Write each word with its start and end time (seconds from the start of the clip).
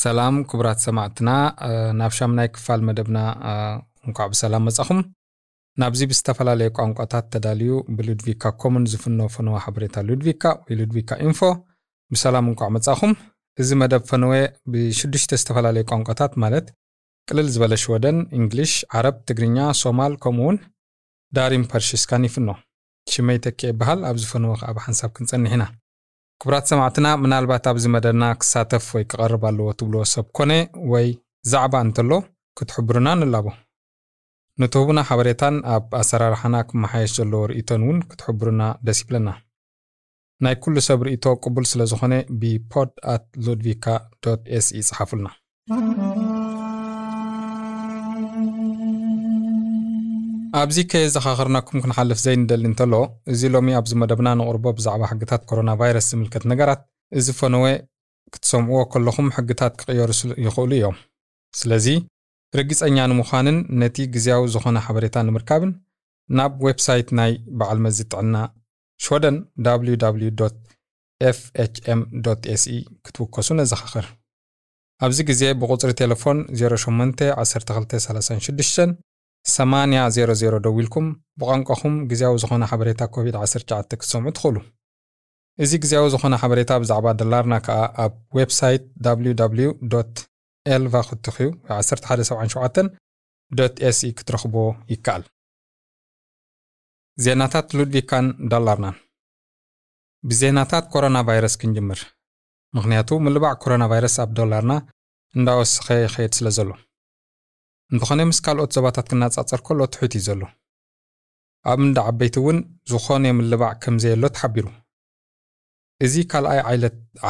ሰላም 0.00 0.34
ክቡራት 0.50 0.78
ሰማዕትና 0.86 1.30
ናብ 1.98 2.12
ሻምናይ 2.18 2.48
ክፋል 2.56 2.80
መደብና 2.88 3.18
እንኳዕ 4.08 4.26
ብሰላም 4.32 4.64
መጻኹም። 4.68 5.00
ናብዚ 5.76 6.00
ብዝተፈላለየ 6.10 6.68
ቋንቋታት 6.78 7.26
ተዳልዩ 7.32 7.72
ብሉድቪካ 7.96 8.52
kommun 8.62 8.84
ዝፍኖ 8.92 9.20
ፈነወ 9.34 9.56
ሓበሬታ 9.64 9.96
ሉድቪካ 10.08 10.44
ወይ 10.64 10.74
ሉድቪካ 10.80 11.18
ኢንፎ 11.26 11.40
ብሰላም 12.10 12.48
እንኳዕ 12.52 12.68
መጻኹም። 12.76 13.12
እዚ 13.58 13.70
መደብ 13.82 14.02
ፈነወ 14.10 14.32
ብሽዱሽተ 14.72 15.38
ዝተፈላለየ 15.42 15.84
ቋንቋታት 15.90 16.32
ማለት 16.44 16.66
ቅልል 17.28 17.48
ዝበለ 17.54 17.74
ሽወደን 17.82 18.18
እንግሊሽ 18.38 18.72
ዓረብ 18.98 19.16
ትግርኛ 19.28 19.58
ሶማል 19.82 20.14
ከምኡውን 20.24 20.58
ዳሪም 21.32 21.64
ፐርሽስካን 21.72 22.26
ይፍኖ። 22.28 22.48
ሽመይ 23.06 23.38
ተኪ 23.46 23.60
ይበሃል። 23.70 24.00
ኣብ 24.08 24.16
ዝፈነወ 24.22 24.54
ከዓ 24.60 24.70
ብሓንሳብ 24.78 25.10
ክንጸኒሕ 25.16 25.52
ኢና 25.56 25.64
ክቡራት 26.42 26.68
ሰማዕትና 26.70 27.06
ምናልባት 27.22 27.64
ኣብዚ 27.70 27.86
መደብና 27.94 28.24
ክሳተፍ 28.40 28.84
ወይ 28.96 29.04
ክቐርብ 29.10 29.42
ኣለዎ 29.48 29.66
ትብልዎ 29.80 30.02
ሰብ 30.12 30.26
ኮነ 30.36 30.52
ወይ 30.92 31.08
ዛዕባ 31.52 31.74
እንተሎ 31.86 32.10
ክትሕብሩና 32.58 33.08
ንላቦ። 33.20 33.46
ንትህቡና 34.62 35.00
ሓበሬታን 35.08 35.56
ኣብ 35.74 35.84
ኣሰራርሓና 36.00 36.56
ክመሓየሽ 36.70 37.12
ዘለዎ 37.18 37.42
ርእቶን 37.50 37.84
እውን 37.86 37.98
ክትሕብሩና 38.12 38.62
ደስ 38.88 39.00
ይብለና። 39.04 39.28
ናይ 40.44 40.56
ኩሉ 40.64 40.76
ሰብ 40.88 41.04
ርእቶ 41.08 41.34
ቅቡል 41.44 41.66
ስለ 41.72 41.88
ዝኾነ 41.92 42.14
ብ 42.42 42.59
podd 42.59 42.92
at 43.14 43.26
ሉድቪካ 43.46 43.86
se 44.58 44.68
ይፅሓፉልና 44.80 45.28
ኣብዚ 50.58 50.78
ከየዘኻኽርናኩም 50.92 51.80
ክንሓልፍ 51.82 52.18
ዘይንደሊ 52.24 52.64
እንተሎ 52.70 52.94
እዚ 53.32 53.40
ሎሚ 53.54 53.68
ኣብዚ 53.80 53.92
መደብና 54.02 54.28
ንቕርቦ 54.38 54.64
ብዛዕባ 54.78 55.02
ሕግታት 55.10 55.42
ኮሮና 55.50 55.70
ቫይረስ 55.80 56.06
ዝምልከት 56.12 56.44
ነገራት 56.52 56.80
እዚ 57.18 57.26
ፈነወ 57.40 57.64
ክትሰምዕዎ 58.34 58.80
ከለኹም 58.92 59.28
ሕግታት 59.36 59.74
ክቕየሩ 59.80 60.10
ይኽእሉ 60.46 60.70
እዮም። 60.78 60.96
ስለዚ 61.54 61.86
ርግፀኛ 62.58 62.96
ንምዃንን 63.12 63.58
ነቲ 63.82 64.06
ግዝያዊ 64.14 64.42
ዝኾነ 64.54 64.78
ሓበሬታ 64.86 65.16
ንምርካብን 65.28 65.72
ናብ 66.38 66.52
ዌብሳይት 66.68 67.08
ናይ 67.18 67.32
በዓል 67.60 67.78
መዚ 67.86 67.98
ጥዕና 68.12 68.36
ሽወደን 69.00 69.36
www 69.68 70.48
fhm 71.20 72.00
se 72.62 72.74
ክትውከሱ 73.06 73.48
ነዘኻኽር። 73.58 74.06
ኣብዚ 75.00 75.18
ግዜ 75.30 75.42
ብቁፅሪ 75.60 75.90
ቴሌፎን 76.00 76.38
08 76.60 77.22
1236 77.42 78.94
8000 79.44 80.58
ደው 80.64 80.74
ኢልኩም 80.82 81.06
ብቋንቋኹም 81.40 81.94
ግዝያዊ 82.10 82.34
ዝኾነ 82.42 82.62
ሓበሬታ 82.70 83.02
ኮቪድ-19 83.14 83.96
ክትሰምዑ 84.00 84.32
ትኽእሉ። 84.36 84.56
እዚ 85.58 85.72
ግዝያዊ 85.82 86.06
ዝኾነ 86.14 86.34
ሓበሬታ 86.42 86.72
ብዛዕባ 86.82 87.06
ደላርና 87.20 87.54
ከዓ 87.66 87.78
ኣብ 88.04 88.12
ዌብሳይት 88.38 88.84
www 89.06 89.70
ኤልቫ 90.66 90.94
ክትኽዩ 91.08 91.48
1177 91.74 93.80
se 93.88 94.10
ክትረኽቦ 94.18 94.56
ይከኣል። 94.92 95.22
ዜናታት 97.18 97.68
ሉድቪካን 97.78 98.26
ዳላርናን 98.50 98.96
ብዜናታት 100.24 100.84
ኮሮና 100.92 101.18
ቫይረስ 101.28 101.54
ክንጅምር 101.60 102.00
ምክንያቱ 102.74 103.10
ምልባዕ 103.24 103.54
ኮሮና 103.62 103.84
ቫይረስ 103.92 104.16
ኣብ 104.24 104.30
ዶላርና 104.38 104.72
እንዳወስኸ 105.34 105.86
ይኸይድ 106.04 106.32
ስለ 106.38 106.48
ዘሎ 106.56 106.70
እንተኾነ 107.92 108.20
ምስ 108.30 108.38
ካልኦት 108.46 108.74
ዞባታት 108.76 109.06
ክናጻጸር 109.10 109.60
ከሎ 109.66 109.80
ትሑት 109.94 110.12
እዩ 110.18 110.22
ዘሎ። 110.26 110.42
ኣብ 111.70 111.78
እንዳ 111.86 111.98
ዓበይቲ 112.10 112.36
እውን 112.42 112.58
ዝኾነ 112.90 113.24
ምልባዕ 113.38 113.72
ከምዘየሎ 113.82 114.24
ተሓቢሩ። 114.36 114.66
እዚ 116.06 116.14
ካልኣይ 116.32 116.60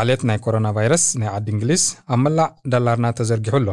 ዓሌት 0.01 0.23
ናይ 0.29 0.39
ኮሮና 0.45 0.67
ቫይረስ 0.77 1.05
ናይ 1.21 1.29
ዓዲ 1.37 1.47
እንግሊዝ 1.55 1.85
ኣብ 2.15 2.21
መላእ 2.25 2.51
ዳላርና 2.73 3.07
ተዘርጊሑ 3.21 3.55
ኣሎ። 3.61 3.69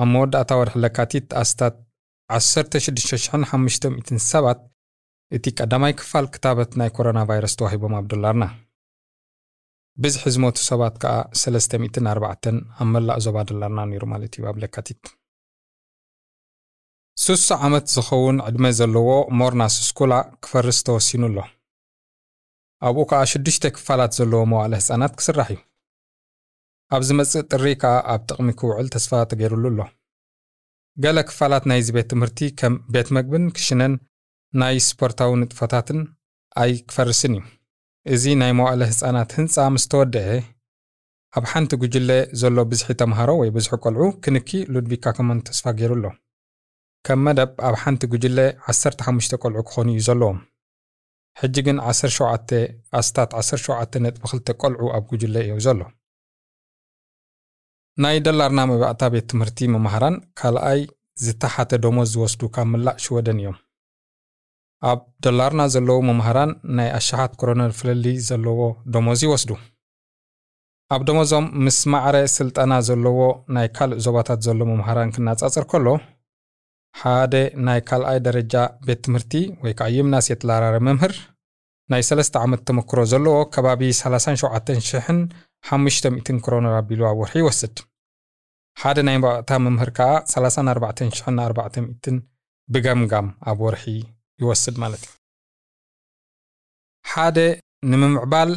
ኣብ 0.00 0.08
መወዳእታ 0.14 0.50
ወርሒ 0.60 0.74
ለካቲት 0.84 1.28
ኣስታት 1.42 1.76
16500 2.38 4.18
ሰባት 4.32 4.60
እቲ 5.36 5.44
ቀዳማይ 5.58 5.92
ክፋል 6.00 6.26
ክታበት 6.34 6.70
ናይ 6.80 6.90
ኮሮና 6.96 7.20
ቫይረስ 7.30 7.54
ተዋሂቦም 7.60 7.94
ኣብ 8.00 8.06
ዶላርና። 8.12 8.44
ብዝሒ 10.02 10.24
ዝሞቱ 10.34 10.58
ሰባት 10.70 10.94
ከዓ 11.02 11.14
304 11.44 12.50
ኣብ 12.80 12.88
መላእ 12.94 13.20
ዞባ 13.26 13.36
ዶላርና 13.50 13.80
ነይሩ 13.92 14.04
ማለት 14.14 14.34
እዩ 14.38 14.44
ኣብ 14.50 14.58
ለካቲት 14.64 15.02
ስሱ 17.22 17.46
ዓመት 17.66 17.86
ዝኸውን 17.92 18.36
ዕድመ 18.48 18.66
ዘለዎ 18.78 19.08
ሞርናስ 19.38 19.76
skola 19.86 20.12
ክፈርስ 20.44 20.78
ተወሲኑ 20.86 21.22
ኣሎ 21.28 21.38
ኣብኡ 22.88 23.04
ከዓ 23.10 23.20
ሽዱሽተ 23.30 23.64
ክፋላት 23.76 24.12
ዘለዎ 24.18 24.40
መዋእለ 24.50 24.72
ህፃናት 24.80 25.12
ክስራሕ 25.18 25.48
እዩ። 25.54 25.58
ኣብ 26.94 27.02
ዝመጽእ 27.08 27.44
ጥሪ 27.50 27.64
ከዓ 27.82 27.94
ኣብ 28.12 28.20
ጥቕሚ 28.28 28.48
ክውዕል 28.60 28.88
ተስፋ 28.94 29.10
ተገይሩሉ 29.30 29.64
ኣሎ። 29.72 29.80
ገለ 31.04 31.18
ክፋላት 31.30 31.64
ናይዚ 31.70 31.88
ቤት 31.96 32.08
ትምህርቲ 32.12 32.38
ከም 32.60 32.76
ቤት 32.94 33.10
መግብን 33.18 33.44
ክሽነን 33.56 33.94
ናይ 34.60 34.78
ስፖርታዊ 34.88 35.32
ንጥፈታትን 35.42 36.00
ኣይ 36.62 36.72
ክፈርስን 36.88 37.34
እዩ። 37.38 37.42
እዚ 38.14 38.24
ናይ 38.42 38.52
መዋእለ 38.60 38.82
ህፃናት 38.92 39.30
ህንፃ 39.38 39.56
ምስ 39.74 39.86
ተወድአ 39.92 40.28
ኣብ 41.38 41.44
ሓንቲ 41.52 41.72
ጉጅለ 41.82 42.10
ዘሎ 42.42 42.58
ብዝሒ 42.70 42.90
ተምሃሮ 43.02 43.30
ወይ 43.42 43.50
ብዝሒ 43.58 43.74
ቆልዑ 43.84 44.04
ክንኪ 44.24 44.50
ሉድቪካ 44.72 45.06
ከመን 45.18 45.40
ተስፋ 45.48 45.66
ገይሩ 45.80 45.92
ኣሎ 45.98 46.06
ከም 47.08 47.20
መደብ 47.26 47.50
ኣብ 47.66 47.74
ሓንቲ 47.82 48.02
ጉጅለ 48.12 48.38
15 48.70 49.34
ቆልዑ 49.42 49.60
ክኾኑ 49.68 49.88
እዩ 49.92 50.00
ዘለዎም። 50.06 50.38
ሕጂ 51.40 51.54
ግን 51.66 51.76
17 51.90 52.52
ኣስታት 52.98 53.30
17 53.38 53.96
ነጥቢ 54.04 54.22
2 54.32 54.52
ቆልዑ 54.62 54.88
ኣብ 54.96 55.04
ጉጅለ 55.12 55.36
እዩ 55.44 55.54
ዘሎ። 55.66 55.80
ናይ 58.04 58.16
ደላርና 58.26 58.60
መባእታ 58.70 59.02
ቤት 59.14 59.26
ትምህርቲ 59.32 59.68
መምሃራን 59.76 60.16
ካልኣይ 60.40 60.80
ዝተሓተ 61.24 61.70
ደሞዝ 61.84 62.10
ዝወስዱ 62.16 62.42
ካብ 62.56 62.68
ምላእ 62.72 62.98
ሽወደን 63.04 63.40
እዮም። 63.42 63.56
ኣብ 64.90 65.00
ደላርና 65.26 65.62
ዘለዉ 65.76 65.98
መምሃራን 66.10 66.50
ናይ 66.78 66.90
ኣሸሓት 66.98 67.32
ኮሮና 67.40 67.62
ፍለሊ 67.80 68.04
ዘለዎ 68.28 68.60
ደሞዝ 68.96 69.22
ይወስዱ። 69.28 69.50
ኣብ 70.94 71.00
ደሞዞም 71.08 71.46
ምስ 71.64 71.78
ማዕረ 71.92 72.16
ስልጠና 72.36 72.74
ዘለዎ 72.90 73.18
ናይ 73.56 73.66
ካልእ 73.78 73.98
ዞባታት 74.04 74.40
ዘሎ 74.48 74.60
መምሃራን 74.74 75.10
ክናጻጽር 75.16 75.66
ከሎ 75.72 75.88
ሓደ 77.00 77.34
ናይ 77.66 77.80
ካልኣይ 77.88 78.18
ደረጃ 78.26 78.54
ቤት 78.86 79.00
ትምህርቲ 79.06 79.32
ወይ 79.64 79.72
ከዓ 79.78 79.88
gymnasielärare 79.98 80.76
መምህር 80.86 81.12
ናይ 81.92 82.02
ሰለስተ 82.08 82.34
ዓመት 82.44 82.60
ተመክሮ 82.68 82.98
ዘለዎ 83.12 83.36
ከባቢ 83.54 83.82
37500 83.98 86.40
ክሮነር 86.46 86.74
ኣቢሉ 86.80 87.00
ኣብ 87.10 87.16
ወርሒ 87.22 87.34
ይወስድ። 87.42 87.76
ሓደ 88.82 88.98
ናይ 89.08 89.16
መባእታ 89.20 89.50
መምህር 89.66 89.90
ከዓ 89.98 90.10
34400 90.32 92.18
ብገምጋም 92.74 93.28
ኣብ 93.50 93.58
ወርሒ 93.66 93.84
ይወስድ 94.42 94.76
ማለት 94.84 95.02
እዩ። 95.06 95.12
ሓደ 97.12 97.38
ንምምዕባል 97.90 98.50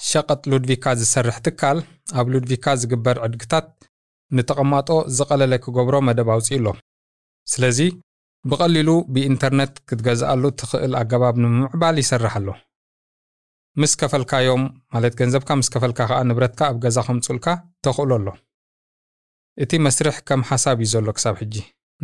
ሸቐጥ 0.00 0.42
ሉድቪካ 0.52 0.84
ዝሰርሕ 1.00 1.36
ትካል 1.46 1.78
ኣብ 2.20 2.26
ሉድቪካ 2.32 2.66
ዝግበር 2.80 3.16
ዕድግታት 3.26 3.66
ንተቐማጦ 4.36 4.88
ዝቐለለ 5.16 5.52
ክገብሮ 5.64 5.94
መደብ 6.08 6.28
ኣውፅኡ 6.34 6.56
ኣሎ 6.60 6.66
ስለዚ 7.52 7.80
ብቐሊሉ 8.50 8.90
ብኢንተርነት 9.14 9.74
ክትገዝኣሉ 9.88 10.44
ትኽእል 10.60 10.94
ኣገባብ 11.02 11.36
ንምምዕባል 11.42 11.96
ይሰርሕ 12.02 12.34
ኣሎ 12.40 12.48
ምስ 13.80 13.92
ከፈልካዮም 14.00 14.62
ማለት 14.94 15.14
ገንዘብካ 15.20 15.50
ምስ 15.60 15.68
ከፈልካ 15.72 16.00
ከዓ 16.10 16.20
ንብረትካ 16.28 16.60
ኣብ 16.70 16.76
ገዛ 16.84 16.98
ከምፅኡልካ 17.06 17.46
ተኽእሎ 17.84 18.10
ኣሎ 18.18 18.28
እቲ 19.62 19.72
መስርሕ 19.86 20.16
ከም 20.28 20.40
ሓሳብ 20.50 20.78
እዩ 20.84 20.88
ዘሎ 20.92 21.08
ክሳብ 21.16 21.34
ሕጂ። 21.40 21.54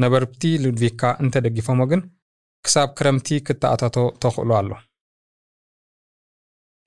ነበርብቲ 0.02 0.42
ሉድቪካ 0.62 1.02
እንተደጊፎሞ 1.22 1.80
ግን 1.90 2.00
ክሳብ 2.64 2.88
ክረምቲ 2.98 3.28
ክተኣታቶ 3.46 3.96
ተኽእሎ 4.22 4.50
ኣሎ። 4.60 4.70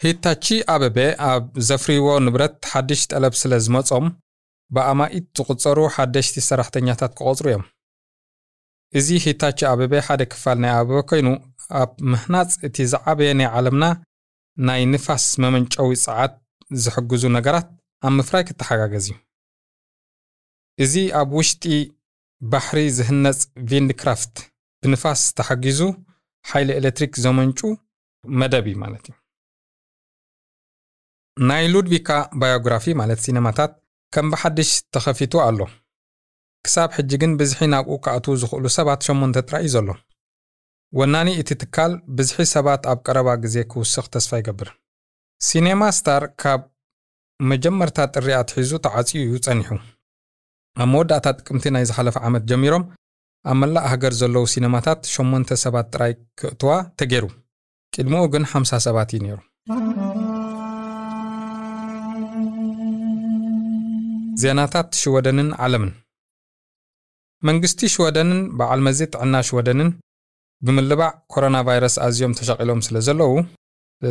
ሂታቺ 0.04 0.46
ኣበበ 0.74 0.98
ኣብ 1.32 1.44
ዘፍርይዎ 1.68 2.08
ንብረት 2.26 2.56
ሓድሽ 2.72 3.02
ጠለብ 3.12 3.34
ስለ 3.42 3.54
ዝመጾም 3.66 4.06
ብኣማኢት 4.76 5.26
ዝቝጸሩ 5.38 5.80
ሓደሽቲ 5.96 6.36
ሰራሕተኛታት 6.50 7.12
ክቖጽሩ 7.18 7.46
እዮም 7.52 7.66
እዚ 9.00 9.08
ሂታቺ 9.26 9.60
ኣበበ 9.72 9.94
ሓደ 10.08 10.22
ክፋል 10.32 10.58
ናይ 10.64 10.72
ኣበበ 10.80 11.00
ኮይኑ 11.10 11.28
ኣብ 11.82 11.92
ምህናፅ 12.12 12.52
እቲ 12.68 12.78
ዝዓበየ 12.92 13.30
ናይ 13.40 13.48
ዓለምና 13.58 13.86
ናይ 14.68 14.82
ንፋስ 14.94 15.26
መመንጨዊ 15.44 15.90
ፀዓት 16.06 16.34
ዝሕግዙ 16.84 17.24
ነገራት 17.38 17.68
ኣብ 18.06 18.14
ምፍራይ 18.18 18.44
ክተሓጋገዝ 18.50 19.06
እዩ። 19.12 19.18
እዚ 20.84 20.94
ኣብ 21.20 21.30
ውሽጢ 21.40 21.64
ባሕሪ 22.52 22.80
ዝህነፅ 22.98 23.40
vindkraft 23.70 24.36
ብንፋስ 24.82 25.22
ተሓጊዙ 25.38 25.80
ሓይሊ 26.46 26.70
ኤሌክትሪክ 26.80 27.14
ዘመንጩ 27.26 27.60
መደብ 28.40 28.66
እዩ 28.72 28.76
ማለት 28.84 29.06
እዩ። 29.10 29.16
ናይ 31.50 31.66
ሉድቪካ 31.74 32.10
biograf 32.42 32.86
ማለት 33.02 33.20
ሲነማታት 33.26 33.72
ከም 34.16 34.28
ብሓድሽ 34.34 34.70
ተኸፊቱ 34.96 35.34
ኣሎ 35.48 35.60
ክሳብ 36.66 36.90
ሕጂ 36.98 37.12
ግን 37.22 37.32
ብዝሒ 37.40 37.60
ናብኡ 37.74 37.96
ክኣትዉ 38.06 38.34
ዝኽእሉ 38.42 38.66
ሰባት 38.78 39.00
ሸሞንተ 39.08 39.38
ጥራይ 39.48 39.64
እዩ 39.66 39.72
ዘሎ። 39.76 39.88
ወናኒ 40.94 41.30
እቲ 41.42 41.50
ትካል 41.62 41.94
ብዝሒ 42.18 42.38
ሰባት 42.56 42.82
ኣብ 42.92 43.00
ቀረባ 43.06 43.30
ግዜ 43.44 43.56
ክውስኽ 43.72 44.06
ተስፋ 44.14 44.32
ይገብር። 44.40 44.70
ሲኔማ 45.42 45.82
ስታር 45.98 46.24
ካብ 46.42 46.62
መጀመርታ 47.40 47.98
ጥሪ 48.14 48.28
ኣትሒዙ 48.42 48.72
ተዓፅዩ 48.86 49.20
እዩ 49.26 49.34
ጸኒሑ። 49.46 49.70
ኣብ 50.78 50.88
መወዳእታ 50.94 51.28
ጥቅምቲ 51.40 51.66
ናይ 51.76 51.84
ዝሓለፈ 51.90 52.16
ዓመት 52.28 52.44
ጀሚሮም 52.52 52.86
ኣብ 53.46 53.58
መላእ 53.62 53.88
ሃገር 53.92 54.14
ዘለዉ 54.22 54.46
ሲነማታት 54.54 55.00
8 55.16 55.54
ሰባት 55.64 55.88
ጥራይ 55.94 56.14
ክእትዋ 56.40 56.72
ተገይሩ። 57.00 57.26
ቅድሚኡ 57.94 58.24
ግን 58.34 58.44
50 58.54 58.80
ሰባት 58.88 59.10
እዩ 59.16 59.22
ነይሩ። 59.26 59.40
ዜናታት 64.44 64.90
ሽወደንን 65.02 65.50
ዓለምን 65.66 65.92
መንግስቲ 67.50 67.90
ሽወደንን 67.94 68.42
በዓል 68.60 68.82
መዚ 68.88 69.00
ጥዕና 69.14 69.36
ሽወደንን 69.48 69.90
ብምልባዕ 70.66 71.12
ኮሮና 71.34 71.58
ቫይረስ 71.68 71.96
ኣዝዮም 72.06 72.36
ተሸቂሎም 72.40 72.84
ስለ 72.88 72.98
ዘለዉ 73.08 73.34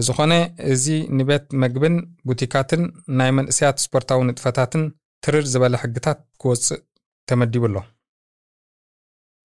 ዝኾነ 0.06 0.32
እዚ 0.72 0.86
ንቤት 1.18 1.46
መግብን 1.62 1.96
ቡቲካትን 2.28 2.82
ናይ 3.18 3.30
መንእስያት 3.38 3.82
ስፖርታዊ 3.84 4.20
ንጥፈታትን 4.28 4.84
ትርር 5.24 5.44
ዝበለ 5.52 5.74
ሕግታት 5.82 6.18
ክወፅእ 6.42 6.80
ተመዲቡ 7.30 7.64
ኣሎ 7.68 7.76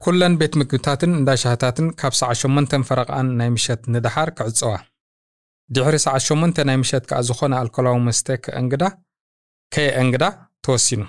ኩለን 0.04 0.34
ቤት 0.42 0.54
ምግብታትን 0.60 1.12
እንዳ 1.20 1.30
ሻህታትን 1.44 1.88
ካብ 2.00 2.14
ሰዓ 2.20 2.30
8 2.42 2.76
ፈረቓን 2.90 3.30
ናይ 3.40 3.50
ምሸት 3.56 3.82
ንድሓር 3.94 4.30
ክዕፅዋ 4.38 4.74
ድሕሪ 5.76 5.96
ሰዓ 6.06 6.16
8 6.28 6.62
ናይ 6.70 6.78
ምሸት 6.84 7.04
ከዓ 7.10 7.20
ዝኾነ 7.30 7.54
ኣልኮላዊ 7.62 7.98
መስተ 8.08 8.38
ከእንግዳ 8.46 8.84
ከየእንግዳ 9.74 10.26
ተወሲኑ 10.66 11.02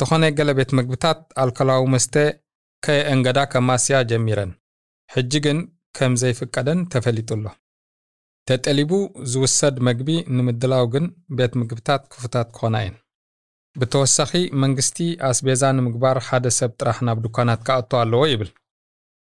እንተኾነ 0.00 0.24
ገለ 0.38 0.50
ቤት 0.56 0.70
ምግብታት 0.78 1.20
ኣልኮላዊ 1.42 1.84
መስተ 1.92 2.14
ከየእንገዳ 2.82 3.38
ከማስያ 3.52 3.96
ጀሚረን። 4.10 4.50
ሕጂ 5.10 5.32
ግን 5.46 5.58
ከም 5.96 6.12
ዘይፍቀደን 6.20 6.80
ተፈሊጡ 6.92 7.30
ኣሎ 7.36 7.46
ተጠሊቡ 8.48 8.90
ዝውሰድ 9.32 9.76
መግቢ 9.88 10.08
ንምድላው 10.36 10.84
ግን 10.92 11.06
ቤት 11.38 11.54
ምግብታት 11.60 12.02
ክፉታት 12.12 12.48
ክኾና 12.56 12.76
እየን። 12.82 12.96
ብተወሳኺ 13.80 14.32
መንግስቲ 14.64 14.98
ኣስቤዛ 15.30 15.62
ንምግባር 15.78 16.20
ሓደ 16.28 16.46
ሰብ 16.58 16.70
ጥራሕ 16.80 17.00
ናብ 17.08 17.18
ድኳናት 17.24 17.64
ከኣቶ 17.68 17.90
ኣለዎ 18.02 18.22
ይብል። 18.32 18.52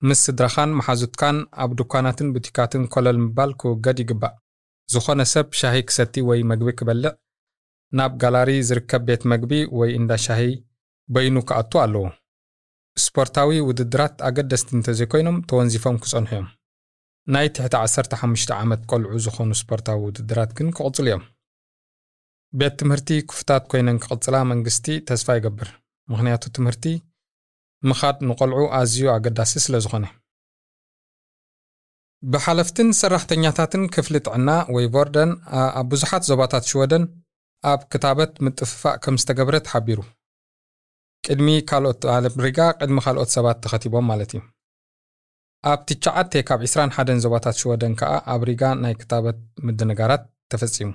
ምስ 0.08 0.22
ስድራኻን 0.28 0.72
መሓዙትካን 0.78 1.36
ኣብ 1.64 1.70
ድኳናትን 1.80 2.32
ቡቲካትን 2.36 2.86
ኮለል 2.94 3.20
ምባል 3.26 3.52
ክውገድ 3.60 4.00
ይግባእ። 4.04 4.34
ዝኾነ 4.94 5.20
ሰብ 5.34 5.46
ሻሂ 5.60 5.76
ክሰቲ 5.90 6.24
ወይ 6.30 6.40
መግቢ 6.52 6.70
ክበልዕ 6.80 7.12
ናብ 7.98 8.12
ጋላሪ 8.22 8.50
ዝርከብ 8.68 9.02
ቤት 9.08 9.22
መግቢ 9.32 9.52
ወይ 9.78 9.90
እንዳ 10.00 10.12
ሻሂ 10.24 10.42
በይኑ 11.08 11.36
ከኣቱ 11.48 11.72
ኣለዎ 11.84 12.04
ስፖርታዊ 12.96 13.50
ውድድራት 13.68 14.16
ኣገደስቲ 14.28 14.68
እንተዘይኮይኖም 14.78 15.38
ተወንዚፎም 15.50 15.96
ክጸንሑ 16.02 16.30
እዮም። 16.34 16.48
ናይ 17.26 17.46
ትሕቲ 17.56 17.74
15 17.82 18.52
ዓመት 18.62 18.82
ቆልዑ 18.90 19.12
ዝኾኑ 19.26 19.50
ስፖርታዊ 19.60 19.98
ውድድራት 20.06 20.50
ግን 20.58 20.68
ክቕጽሉ 20.76 21.06
እዮም። 21.10 21.22
ቤት 22.52 22.74
ትምህርቲ 22.80 23.08
ክፉታት 23.30 23.64
ኮይነን 23.70 24.00
ክቕጽላ 24.02 24.36
መንግስቲ 24.52 24.86
ተስፋ 25.08 25.36
ይገብር። 25.38 25.68
ምክንያቱ 26.08 26.44
ትምህርቲ 26.56 26.84
ምኻድ 27.82 28.18
ንቆልዑ 28.28 28.60
ኣዝዩ 28.80 29.06
ኣገዳሲ 29.14 29.52
ስለ 29.66 29.76
ዝኾነ። 29.84 30.04
ብሓለፍትን 32.32 32.88
ሰራሕተኛታትን 33.00 33.82
ክፍሊ 33.94 34.16
ጥዕና 34.26 34.50
ወይ 34.74 34.86
vården 34.94 35.30
ኣብ 35.80 35.86
ብዙሓት 35.92 36.22
ዞባታት 36.30 36.64
ሽወደን 36.70 37.02
ኣብ 37.70 37.80
ክታበት 37.92 38.32
ምጥፍፋእ 38.44 38.96
ከም 39.04 39.16
ዝተገብረ 39.20 39.56
ተሓቢሩ 39.66 40.00
ቅድሚ 41.26 41.48
ካልኦት 41.68 42.02
ኣፍሪቃ 42.14 42.58
ቅድሚ 42.80 42.96
ካልኦት 43.04 43.30
ሰባት 43.36 43.58
ተኸቲቦም 43.64 44.06
ማለት 44.10 44.32
እዩ። 44.34 44.40
ኣብ 45.70 45.80
ትሽዓተ 45.88 46.32
ካብ 46.48 46.60
21 46.66 47.22
ዞባታት 47.24 47.58
ሽወደን 47.60 47.92
ከዓ 48.00 48.12
ኣብ 48.32 48.42
ሪጋ 48.48 48.62
ናይ 48.82 48.94
ክታበት 49.00 49.38
ምድንጋራት 49.66 50.24
ተፈጺሙ። 50.52 50.90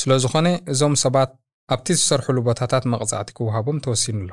ስለ 0.00 0.10
ዝኾነ 0.22 0.48
እዞም 0.72 0.94
ሰባት 1.04 1.30
ኣብቲ 1.74 1.86
ዝሰርሕሉ 1.98 2.38
ቦታታት 2.48 2.84
መቕጻዕቲ 2.92 3.28
ክወሃቦም 3.38 3.78
ተወሲኑ 3.84 4.18
ኣሎ 4.24 4.32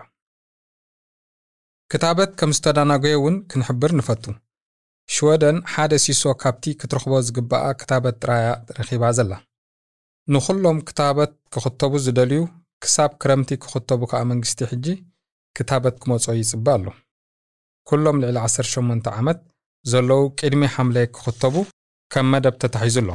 ክታበት 1.91 2.31
ከም 2.39 2.51
ዝተዳናገዮ 2.57 3.15
እውን 3.19 3.35
ክንሕብር 3.51 3.91
ንፈቱ። 3.99 4.23
ሽወደን 5.15 5.57
ሓደ 5.73 5.93
ሲሶ 6.05 6.23
ካብቲ 6.41 6.63
ክትረኽቦ 6.79 7.13
ዝግባኣ 7.27 7.65
ክታበት 7.81 8.15
ጥራያ 8.23 8.47
ረኺባ 8.79 9.11
ዘላ 9.17 9.33
ንኹሎም 10.27 10.77
ክታበት 10.87 11.31
ክኽተቡ 11.53 11.93
ዝደልዩ 12.05 12.39
ክሳብ 12.83 13.11
ክረምቲ 13.21 13.49
ክኽተቡ 13.63 14.01
ከዓ 14.11 14.19
መንግስቲ 14.31 14.59
ሕጂ 14.71 14.87
ክታበት 15.55 15.95
ክመጾ 16.01 16.25
ይጽበ 16.39 16.65
ኣሎ። 16.77 16.85
ኩሎም 17.87 18.17
ልዕሊ 18.23 18.37
18 18.45 19.07
ዓመት 19.19 19.39
ዘለዉ 19.85 20.21
ቅድሚ 20.39 20.61
ሓምለ 20.73 20.97
ክኽተቡ 21.15 21.55
ከም 22.11 22.27
መደብ 22.33 22.55
ተታሒዙ 22.63 22.97
ኣሎ። 23.03 23.09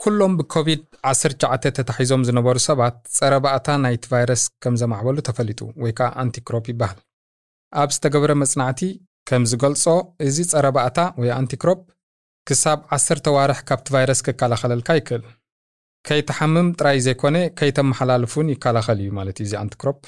ኩሎም 0.00 0.32
ብኮቪድ-19 0.38 1.72
ተታሒዞም 1.78 2.22
ዝነበሩ 2.28 2.56
ሰባት 2.68 2.96
ጸረ 3.16 3.34
ባእታ 3.44 3.68
ናይቲ 3.84 4.04
ቫይረስ 4.12 4.42
ከም 4.64 4.74
ዘማዕበሉ 4.82 5.16
ተፈሊጡ 5.28 5.60
ወይ 5.84 5.92
ከዓ 5.98 6.08
antikropp 6.22 6.66
ይበሃል። 6.72 6.98
ኣብ 7.72 7.88
ዝተገብረ 7.96 8.32
መጽናዕቲ 8.42 8.80
ከም 9.26 9.42
ዝገልጾ 9.52 9.84
እዚ 10.26 10.36
ጸረ 10.52 10.66
ባእታ 10.76 10.98
ወይ 11.22 11.32
antikropp 11.40 11.80
ክሳብ 12.48 12.78
10 12.96 13.22
ተዋርሕ 13.26 13.58
ካብቲ 13.68 13.86
ቫይረስ 13.94 14.20
ክከላኸለልካ 14.26 14.88
ይክእል። 14.98 15.24
ከይተሓምም 16.04 16.68
ጥራይ 16.78 16.98
ዘይኮነ 17.06 17.36
ከይተመሓላልፉን 17.58 18.52
ይከላኸል 18.54 18.98
እዩ 19.04 19.10
ማለት 19.18 19.36
እዩ 19.40 19.46
እዚ 19.48 19.54
antikropp 19.62 19.98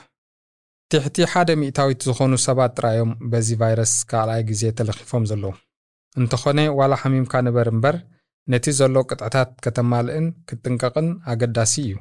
ትሕቲ 0.91 1.17
ሓደ 1.33 1.51
ሚእታዊት 1.63 2.01
ዝኾኑ 2.09 2.33
ሰባት 2.47 2.73
ጥራዮም 2.79 3.11
በዚ 3.33 3.49
ቫይረስ 3.63 3.93
ካልኣይ 4.11 4.43
ግዜ 4.51 4.63
ተለኺፎም 4.79 5.27
ዘለዉ። 5.31 5.53
እንተኾነ 6.17 6.61
ዋላ 6.79 6.93
ሓሚምካ 7.03 7.43
ንበር 7.47 7.69
እምበር 7.73 7.97
ነቲ 8.49 8.67
ዘሎ 8.79 8.97
ቅጥዕታት 9.11 9.51
ከተማልእን 9.65 10.27
ክትጥንቀቕን 10.49 11.09
ኣገዳሲ 11.33 11.75
እዩ። 11.89 11.97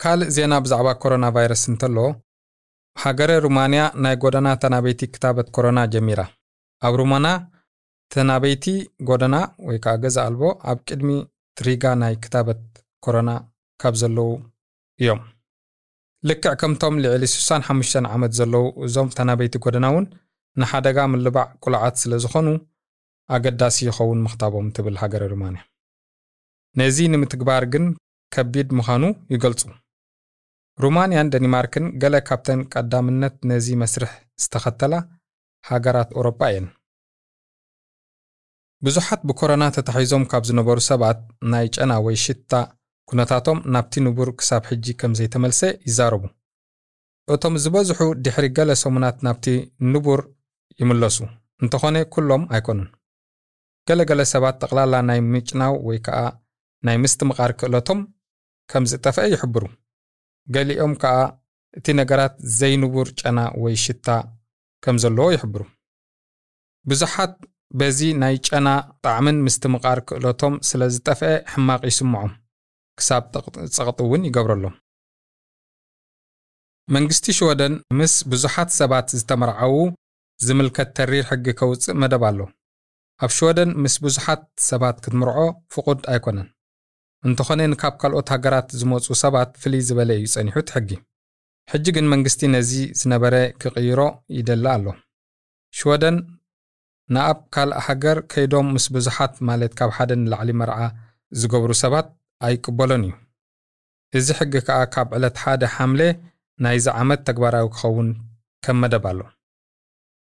ካልእ 0.00 0.32
ዜና 0.36 0.54
ብዛዕባ 0.64 0.88
ኮሮና 1.02 1.26
ቫይረስ 1.36 1.62
እንተሎ 1.72 1.96
ሃገረ 2.96 3.30
ሩማንያ 3.46 3.82
ናይ 4.04 4.16
ጎደና 4.22 4.48
ተናበይቲ 4.62 5.00
ክታበት 5.14 5.48
ኮሮና 5.56 5.80
ጀሚራ። 5.94 6.20
ኣብ 6.82 6.94
ሩማና 7.00 7.26
ተናበይቲ 8.12 8.66
ጎደና 9.08 9.36
ወይ 9.68 9.78
ከዓ 9.84 9.94
ገዛ 10.04 10.16
ኣልቦ 10.28 10.42
ኣብ 10.70 10.78
ቅድሚ 10.88 11.10
ትሪጋ 11.58 11.84
ናይ 12.02 12.14
ክታበት 12.24 12.62
ኮሮና 13.04 13.30
ካብ 13.80 13.94
ዘለዉ 14.02 14.28
እዮም። 15.00 15.20
ልክዕ 16.28 16.52
ከምቶም 16.60 16.94
ልዕሊ 17.04 17.24
65 17.32 18.08
ዓመት 18.14 18.32
ዘለዉ 18.38 18.64
እዞም 18.86 19.08
ተናበይቲ 19.18 19.56
ጎደና 19.64 19.86
እውን 19.92 20.06
ንሓደጋ 20.56 20.98
ምልባዕ 21.12 21.48
ቁልዓት 21.64 21.96
ስለ 22.02 22.12
ዝኾኑ 22.24 22.48
ኣገዳሲ 23.36 23.76
ይኸውን 23.88 24.22
ምኽታቦም 24.24 24.68
ትብል 24.76 24.96
ሃገረ 25.02 25.22
ሩማንያ 25.32 25.62
ነዚ 26.76 26.98
ንምትግባር 27.12 27.64
ግን 27.72 27.84
ከቢድ 28.32 28.70
ምዃኑ 28.78 29.04
ይገልጹ። 29.34 29.62
ሩማንያን 30.78 31.30
ደኒማርክን 31.34 31.86
ገለ 32.02 32.16
ካብተን 32.28 32.60
ቀዳምነት 32.72 33.36
ነዚ 33.50 33.68
መስርሕ 33.82 34.12
ዝተኸተላ 34.42 34.94
ሃገራት 35.64 36.10
ኤውሮጳ 36.16 36.40
እየን 36.50 36.66
ብዙሓት 38.86 39.20
ብኮሮና 39.28 39.64
ተታሒዞም 39.76 40.24
ካብ 40.30 40.42
ዝነበሩ 40.48 40.78
ሰባት 40.90 41.20
ናይ 41.52 41.66
ጨና 41.76 41.92
ወይ 42.06 42.16
ሽታ 42.24 42.52
ኩነታቶም 43.08 43.58
ናብቲ 43.74 43.94
ንቡር 44.06 44.28
ክሳብ 44.38 44.62
ሕጂ 44.70 44.86
ከም 45.00 45.12
ዘይተመልሰ 45.18 45.60
ይዛረቡ። 45.88 46.22
እቶም 47.28 47.54
ዝበዝሑ 47.62 48.00
ድሕሪ 48.24 48.46
ገለ 48.58 48.70
ሰሙናት 48.82 49.16
ናብቲ 49.26 49.46
ንቡር 49.92 50.20
ይምለሱ። 50.82 51.18
እንተኾነ 51.62 51.96
ኩሎም 52.14 52.42
ኣይኮኑን። 52.54 52.88
ገለገለ 53.88 54.20
ሰባት 54.34 54.56
ጠቕላላ 54.62 54.94
ናይ 55.08 55.20
ምጭናው 55.32 55.74
ወይ 55.88 55.98
ከዓ 56.06 56.18
ናይ 56.82 56.96
ምስትምቓር 57.02 57.52
ክእለቶም 57.60 58.00
ከም 58.70 58.84
ዝጠፍአ 58.90 59.24
ይሕብሩ። 59.34 59.64
ገሊኦም 60.48 60.92
ከዓ 61.02 61.16
እቲ 61.78 61.86
ነገራት 62.00 62.34
ዘይንቡር 62.58 63.08
ጨና 63.20 63.38
ወይ 63.62 63.74
ሽታ 63.84 64.08
ከም 64.82 64.96
ዘለዎ 65.02 65.26
ይሕብሩ። 65.34 65.62
ብዙሓት 66.86 67.34
በዚ 67.70 68.00
ናይ 68.20 68.36
ጨና 68.46 68.68
ጣዕምን 69.04 69.38
ምስትምቓር 69.46 69.98
ክእለቶም 70.08 70.54
ስለ 70.68 70.82
ዝጠፍአ 70.94 71.30
ሕማቕ 71.52 71.82
ይስምዖም። 71.90 72.32
ክሳብ 72.98 73.24
ጸቕጢ 73.76 73.98
እውን 74.06 74.22
ይገብረሎም። 74.28 74.74
መንግስቲ 76.88 77.24
ሽወደን 77.38 77.74
ምስ 77.98 78.14
ብዙሓት 78.32 78.70
ሰባት 78.80 79.08
ዝተመርዓዉ 79.18 79.74
ዝምልከት 80.40 80.88
ተሪር 80.98 81.24
ሕጊ 81.30 81.46
ከውፅእ 81.58 81.96
መደብ 82.02 82.22
ኣሎ። 82.28 82.40
ኣብ 83.20 83.30
ሽወደን 83.36 83.70
ምስ 83.82 83.94
ብዙሓት 84.04 84.42
ሰባት 84.68 84.96
ክትምርዖ 85.04 85.38
ፍቑድ 85.74 86.00
ኣይኮነን። 86.12 86.48
እንተኾነ 87.24 87.60
ንካብ 87.72 87.94
ካልኦት 88.00 88.28
ሃገራት 88.34 88.68
ዝመፁ 88.80 89.06
ሰባት 89.22 89.50
ፍልይ 89.62 89.82
ዝበለ 89.88 90.10
እዩ 90.18 90.26
ጸኒሑ 90.34 90.56
እቲ 90.62 90.70
ሕጊ። 90.76 90.90
ሕጂ 91.68 91.86
ግን 91.96 92.06
መንግስቲ 92.12 92.40
ነዚ 92.54 92.70
ዝነበረ 93.00 93.34
ክቕይሮ 93.62 94.00
ይደሊ 94.36 94.66
ኣሎ። 94.74 94.86
ሽወደን 95.74 96.16
ንኣብ 97.14 97.38
ካልእ 97.54 97.80
ሃገር 97.86 98.18
ከይዶም 98.32 98.66
ምስ 98.74 98.86
ብዙሓት 98.94 99.34
ማለት 99.48 99.72
ካብ 99.78 99.90
ሓደ 99.96 100.10
ንላዕሊ 100.22 100.50
መርዓ 100.60 100.78
ዝገብሩ 101.40 101.70
ሰባት 101.82 102.08
ኣይቅበሎን 102.46 103.02
እዩ። 103.08 103.14
እዚ 104.18 104.26
ሕጊ 104.38 104.52
ከዓ 104.66 104.78
ካብ 104.94 105.08
ዕለት 105.16 105.36
ሓደ 105.42 105.62
ሓምለ 105.74 106.00
ናይዚ 106.64 106.86
ዓመት 107.00 107.20
ተግባራዊ 107.28 107.66
ክኸውን 107.74 108.08
ከም 108.64 108.78
መደብ 108.82 109.04
ኣሎ። 109.10 109.20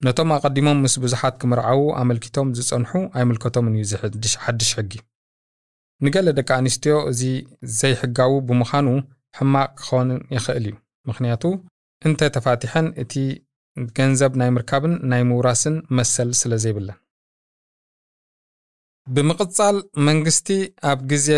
ነቶም 0.07 0.31
ኣቐዲሞም 0.37 0.79
ምስ 0.85 0.95
ብዙሓት 1.05 1.35
ክምርዓዉ 1.41 1.81
ኣመልኪቶም 2.01 2.49
ዝጸንሑ 2.59 2.93
ኣይምልከቶምን 3.19 3.75
እዩ 3.81 3.85
ሓድሽ 4.45 4.71
ሕጊ። 4.79 4.93
ንገለ 6.05 6.29
ደቂ 6.39 6.49
ኣንስትዮ 6.61 6.95
እዚ 7.11 7.23
ዘይሕጋዊ 7.81 8.33
ብምዃኑ 8.49 8.89
ሕማቅ 9.39 9.69
ክኸውን 9.81 10.11
ይኽእል 10.37 10.65
እዩ። 10.71 10.75
ምክንያቱ 11.09 11.45
እንተ 12.09 12.21
ተፋቲሐን 12.37 12.87
እቲ 13.03 13.15
ገንዘብ 13.99 14.33
ናይ 14.41 14.51
ምርካብን 14.57 14.95
ናይ 15.11 15.23
ምውራስን 15.31 15.77
መሰል 15.99 16.31
ስለ 16.41 16.53
ዘይብለን። 16.65 16.99
ብምቕጻል 19.07 19.77
መንግስቲ 20.09 20.49
ኣብ 20.91 21.01
ግዜ 21.13 21.29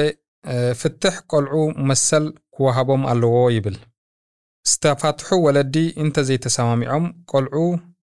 ፍትሕ 0.81 1.14
ቆልዑ 1.33 1.57
መሰል 1.91 2.25
ክወሃቦም 2.57 3.03
ኣለዎ 3.12 3.37
ይብል። 3.57 3.76
ዝተፋትሑ 4.67 5.29
ወለዲ 5.47 5.76
እንተዘይተሰማሚዖም 6.03 7.07
ቆልዑ 7.33 7.57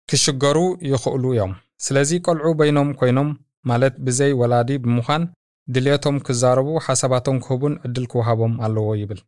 ክሽገሩ 0.10 0.58
ይኽእሉ 0.92 1.24
እዮም። 1.36 1.54
ስለዚ 1.86 2.12
ቆልዑ 2.28 2.50
በይኖም 2.60 2.90
ኮይኖም 3.00 3.30
ማለት 3.72 3.96
ብዘይ 4.08 4.32
ወላዲ 4.42 4.70
ብምዃን 4.84 5.24
ድልየቶም 5.68 6.18
ክዛረቡ 6.26 6.68
ሓሳባቶም 6.88 7.38
ክህቡን 7.46 7.74
ዕድል 7.88 8.06
ክወሃቦም 8.12 8.54
ኣለዎ 8.66 8.90
ይብል። 9.02 9.22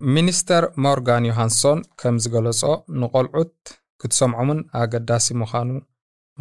ሚኒስተር 0.00 0.64
ሞርጋን 0.84 1.26
ዮሃንሶን 1.30 1.80
ከም 2.00 2.16
ዝገለጾ 2.24 2.62
ንቆልዑት 3.02 3.54
ክትሰምዖምን 4.00 4.60
ኣገዳሲ 4.80 5.26
ምዃኑ። 5.40 5.70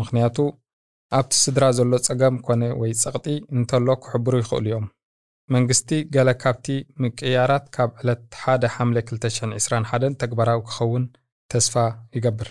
ምክንያቱ 0.02 0.38
ኣብቲ 1.18 1.32
ስድራ 1.44 1.64
ዘሎ 1.78 1.94
ጸገም 2.08 2.36
ኮነ 2.46 2.62
ወይ 2.82 2.92
ጸቕጢ 3.04 3.26
እንተሎ 3.56 3.88
ክሕብሩ 4.04 4.34
ይኽእሉ 4.42 4.66
እዮም። 4.70 4.86
መንግስቲ 5.54 5.90
ገለ 6.16 6.30
ካብቲ 6.42 6.66
ምቅያራት 7.04 7.66
ካብ 7.76 7.90
ዕለት 8.02 8.22
1 8.44 8.68
ሓምለ 8.76 8.98
221 9.10 10.18
ተግባራዊ 10.22 10.60
ክኸውን 10.70 11.06
ተስፋ 11.52 11.76
ይገብር። 12.18 12.50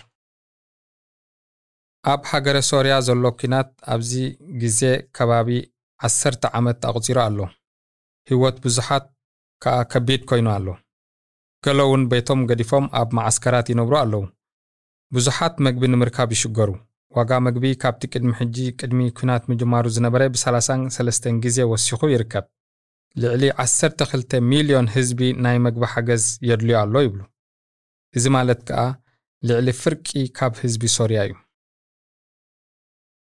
ኣብ 2.11 2.21
ሃገረ 2.29 2.57
ሶርያ 2.71 2.93
ዘሎ 3.07 3.25
ኩናት 3.39 3.69
ኣብዚ 3.93 4.13
ግዜ 4.61 4.81
ከባቢ 5.17 5.49
ዓሰርተ 6.07 6.43
ዓመት 6.57 6.79
ኣቕፂሩ 6.89 7.17
ኣሎ። 7.27 7.39
ህይወት 8.29 8.57
ብዙሓት 8.65 9.05
ከኣ 9.63 9.75
ከቢድ 9.91 10.21
ኮይኑ 10.29 10.47
ኣሎ። 10.57 10.67
ገለ 11.65 11.79
እውን 11.87 12.01
ቤቶም 12.11 12.41
ገዲፎም 12.49 12.85
ኣብ 13.01 13.09
ማዓስከራት 13.17 13.67
ይነብሩ 13.71 13.93
ኣለዉ 14.03 14.23
ብዙሓት 15.15 15.55
መግቢ 15.65 15.83
ንምርካብ 15.93 16.29
ይሽገሩ። 16.35 16.69
ዋጋ 17.11 17.31
መግቢ 17.47 17.65
ካብቲ 17.81 18.01
ቅድሚ 18.13 18.29
ሕጂ 18.39 18.57
ቅድሚ 18.79 18.99
ኩናት 19.17 19.43
ምጅማሩ 19.51 19.85
ዝነበረ 19.95 20.21
ብ33 20.35 21.35
ግዜ 21.43 21.57
ወሲኹ 21.71 22.01
ይርከብ። 22.13 22.45
ልዕሊ 23.15 23.43
12 23.65 24.35
ሚልዮን 24.51 24.87
ህዝቢ 24.95 25.19
ናይ 25.45 25.57
መግቢ 25.65 25.83
ሓገዝ 25.93 26.23
የድልዮ 26.49 26.75
ኣሎ 26.83 26.95
ይብሉ። 27.05 27.21
እዚ 28.13 28.25
ማለት 28.37 28.59
ከኣ 28.69 28.81
ልዕሊ 29.43 29.69
ፍርቂ 29.81 30.07
ካብ 30.37 30.53
ህዝቢ 30.63 30.83
ሶርያ 30.97 31.19
እዩ። 31.27 31.33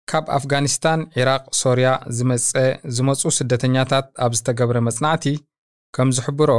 ካብ 0.07 0.25
ኣፍጋኒስታን 0.37 1.01
ኢራቅ 1.19 1.43
ሶርያ 1.61 1.89
ዝመፀ 2.17 2.51
ዝመፁ 2.95 3.21
ስደተኛታት 3.39 4.07
ኣብ 4.25 4.31
ዝተገብረ 4.39 4.77
መጽናዕቲ 4.87 5.25
ከም 5.93 6.09
ዝሕብሮ 6.17 6.51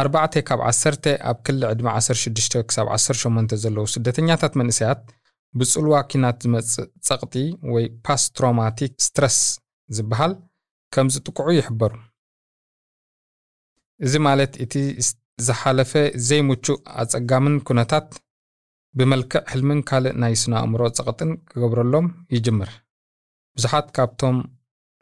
ኣርባዕተ 0.00 0.42
ካብ 0.48 0.60
ዓሰርተ 0.68 1.04
ኣብ 1.30 1.38
ክሊ 1.46 1.60
ዕድሚ 1.72 1.86
16 1.98 2.56
ክሳብ 2.68 2.86
18 2.96 3.54
ዘለዉ 3.64 3.84
ስደተኛታት 3.94 4.54
መንእሰያት 4.60 5.02
ብጽልዋ 5.58 5.94
ኪናት 6.10 6.38
ዝመጽእ 6.44 6.88
ጸቕጢ 7.08 7.34
ወይ 7.74 7.84
posttraumatic 8.06 8.92
stress 9.06 9.38
ዝበሃል 9.96 10.32
ከም 10.94 11.08
ዝጥቅዑ 11.14 11.46
ይሕበሩ። 11.58 11.92
እዚ 14.06 14.14
ማለት 14.28 14.52
እቲ 14.64 14.74
ዝሓለፈ 15.46 15.92
ዘይምቹእ 16.28 16.78
ኣጸጋምን 17.02 17.56
ኩነታት 17.68 18.08
ብመልክዕ 18.98 19.42
ሕልምን 19.52 19.80
ካልእ 19.88 20.16
ናይ 20.22 20.34
ስነ 20.42 20.52
ኣእምሮ 20.62 20.82
ጸቕጥን 20.98 21.30
ክገብረሎም 21.50 22.06
ይጅምር። 22.34 22.70
ብዙሓት 23.56 23.86
ካብቶም 23.96 24.36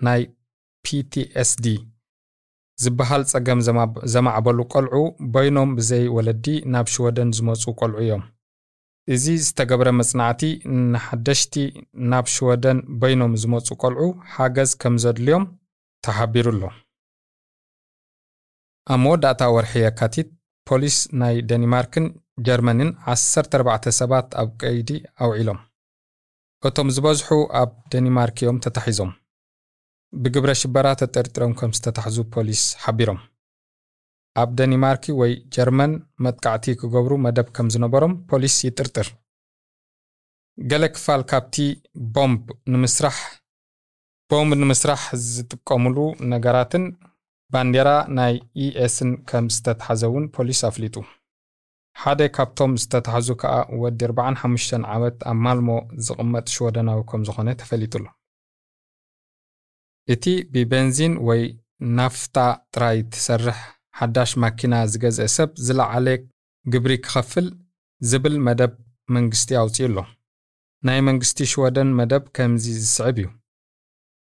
ናይ 0.07 0.23
PTSD 0.85 1.67
ዝበሃል 2.83 3.23
ጸገም 3.33 3.61
ዘማዕበሉ 4.15 4.59
ቆልዑ 4.73 4.95
በይኖም 5.35 5.71
ብዘይ 5.79 6.05
ወለዲ 6.17 6.47
ናብ 6.75 6.87
ሽወደን 6.95 7.31
ዝመፁ 7.39 7.65
ቆልዑ 7.81 7.99
እዮም። 8.05 8.23
እዚ 9.09 9.25
ዝተገብረ 9.47 9.89
መጽናዕቲ 10.01 10.43
ንሓደሽቲ 10.93 11.55
ናብ 12.11 12.27
ሽወደን 12.35 12.79
በይኖም 13.03 13.33
ዝመፁ 13.43 13.69
ቆልዑ 13.83 14.05
ሓገዝ 14.35 14.73
ከም 14.83 14.97
ዘድልዮም 15.05 15.45
ተሓቢሩ 16.05 16.47
ኣሎ 16.55 16.63
ኣብ 18.93 19.01
መወዳእታ 19.05 19.43
ወርሒ 19.55 19.73
የካቲት 19.85 20.29
ፖሊስ 20.69 20.97
ናይ 21.21 21.35
ደኒማርክን 21.51 22.07
ጀርመንን 22.47 22.91
14 23.15 23.91
ሰባት 24.01 24.29
ኣብ 24.43 24.49
ቀይዲ 24.63 24.91
ኣውዒሎም። 25.25 25.61
እቶም 26.69 26.89
ዝበዝሑ 26.97 27.29
ኣብ 27.61 27.71
ደኒማርክ 27.93 28.37
እዮም 28.43 28.59
ተታሒዞም 28.65 29.11
ብግብረ 30.13 30.51
ሽበራ 30.61 30.87
ተጠርጢሮም 31.01 31.53
ከም 31.59 31.71
ዝተታሕዙ 31.77 32.17
ፖሊስ 32.35 32.63
ሓቢሮም። 32.83 33.21
ኣብ 34.41 34.51
ደኒማርኪ 34.59 35.05
ወይ 35.21 35.33
ጀርመን 35.55 35.93
መጥቃዕቲ 36.25 36.75
ክገብሩ 36.81 37.13
መደብ 37.27 37.49
ከም 37.57 37.69
ዝነበሮም 37.75 38.15
ፖሊስ 38.31 38.57
ይጥርጥር። 38.67 39.09
ገለ 40.59 40.85
ክፋል 40.95 41.23
ካብቲ 41.31 41.57
ቦምብ 42.17 42.45
ንምስራሕ 42.73 43.19
ቦምብ 44.31 44.53
ንምስራሕ 44.63 45.03
ዝጥቀሙሉ 45.33 45.97
ነገራትን 46.33 46.85
ባንዴራ 47.55 47.91
ናይ 48.19 48.35
ኢኤስን 48.65 49.11
ከም 49.31 49.47
ዝተተሓዘ 49.55 50.03
እውን 50.11 50.27
ፖሊስ 50.37 50.61
ኣፍሊጡ። 50.71 50.97
ሓደ 51.97 52.21
ካብቶም 52.37 52.73
ዝተታሕዙ 52.83 53.29
ከዓ 53.41 53.55
ወዲ 53.83 54.01
45 54.11 54.75
ዓመት 54.95 55.17
ኣብ 55.31 55.39
ማልሞ 55.47 55.71
ዝቕመጥ 56.07 56.47
ሽወደናዊ 56.55 57.01
ከም 57.11 57.25
ዝኾነ 57.29 57.49
ተፈሊጡሎ 57.63 58.05
እቲ 60.09 60.25
ብቤንዚን 60.55 61.15
ወይ 61.29 61.43
ናፍታ 61.99 62.37
ጥራይ 62.75 62.99
ትሰርሕ 63.13 63.59
ሓዳሽ 63.99 64.31
ማኪና 64.43 64.75
ዝገዝአ 64.93 65.27
ሰብ 65.37 65.51
ዝለዓለ 65.67 66.07
ግብሪ 66.67 66.93
ክኸፍል 67.05 67.47
ዝብል 68.01 68.37
መደብ 68.47 68.73
መንግስቲ 69.17 69.49
ኣውፅዩ 69.61 69.87
ኣሎ። 69.91 69.99
ናይ 70.83 70.99
መንግስቲ 71.09 71.39
ሽወደን 71.53 71.91
መደብ 71.99 72.25
ከምዚ 72.37 72.65
ዝስዕብ 72.83 73.17
እዩ። 73.23 73.29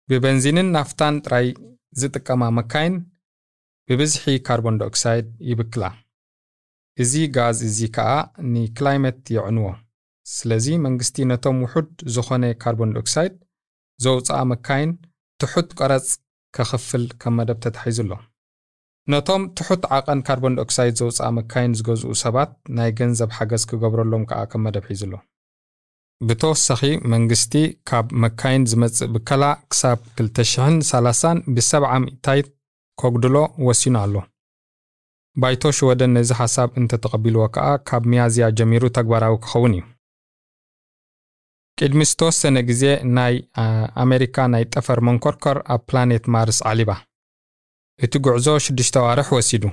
ብቤንዚንን 0.09 0.67
ናፍታን 0.75 1.15
ጥራይ 1.25 1.47
ዝጥቀማ 1.99 2.41
መካይን 2.57 2.95
ብብዝሒ 3.89 4.23
ካርቦን 4.47 4.79
ዳኦክሳይድ 4.81 5.27
ይብክላ። 5.49 5.83
እዚ 6.97 7.13
ጋዝ 7.35 7.59
እዚ 7.69 7.79
ከዓ 7.95 8.09
ንክላይመት 8.53 9.21
የዕንዎ። 9.35 9.67
ስለዚ 10.25 10.65
መንግስቲ 10.85 11.15
ነቶም 11.31 11.59
ውሑድ 11.65 11.91
ዝኾነ 12.15 12.43
ካርቦን 12.63 12.91
ዳኦክሳይድ 12.95 13.35
ዘውፅኣ 13.99 14.39
መካይን 14.51 14.91
ትሑት 15.41 15.69
ቀረፅ 15.79 16.09
ከኽፍል 16.55 17.05
ከም 17.21 17.33
መደብ 17.39 17.57
ተታሒዙ 17.65 17.99
ኣሎ 18.05 18.13
ነቶም 19.11 19.43
ትሑት 19.57 19.83
ዓቐን 19.95 20.19
ካርቦን 20.27 20.55
ዳኦክሳይድ 20.57 20.95
ዘውፅኣ 20.99 21.27
መካይን 21.37 21.75
ዝገዝኡ 21.79 22.13
ሰባት 22.23 22.51
ናይ 22.77 22.89
ገንዘብ 22.99 23.29
ሓገዝ 23.37 23.63
ክገብረሎም 23.69 24.23
ከዓ 24.29 24.41
ከም 24.51 24.63
መደብ 24.67 24.85
ሒዙ 24.91 25.03
ኣሎ 25.07 25.15
ብተወሳኺ 26.27 26.81
መንግስቲ 27.13 27.53
ካብ 27.89 28.07
መካይን 28.23 28.63
ዝመፅእ 28.71 29.09
ብከላ 29.13 29.43
ክሳብ 29.71 29.99
230 30.21 31.43
ብ70 31.55 31.93
ሚእታይት 32.05 32.47
ከጉድሎ 33.01 33.37
ወሲኑ 33.67 33.95
ኣሎ? 34.03 34.15
ባይቶ 35.41 35.63
ሽወደን 35.77 36.11
ነዚ 36.17 36.29
ሓሳብ 36.39 36.69
እንተተቐቢልዎ 36.79 37.45
ከዓ 37.55 37.67
ካብ 37.89 38.03
ሚያዝያ 38.11 38.45
ጀሚሩ 38.59 38.83
ተግባራዊ 38.97 39.35
ክኸውን 39.45 39.73
እዩ 39.77 39.83
ቅድሚ 41.81 42.01
ዝተወሰነ 42.09 42.57
ግዜ 42.69 42.83
ናይ 43.17 43.35
ኣሜሪካ 44.03 44.45
ናይ 44.53 44.63
ጠፈር 44.73 44.99
መንኮርኮር 45.07 45.57
ኣብ 45.73 45.81
ፕላኔት 45.89 46.25
ማርስ 46.35 46.57
ዓሊባ 46.69 46.91
እቲ 48.05 48.13
ጉዕዞ 48.25 48.47
ሽዱሽተ 48.65 48.95
ኣዋርሕ 49.03 49.29
ወሲዱ። 49.37 49.63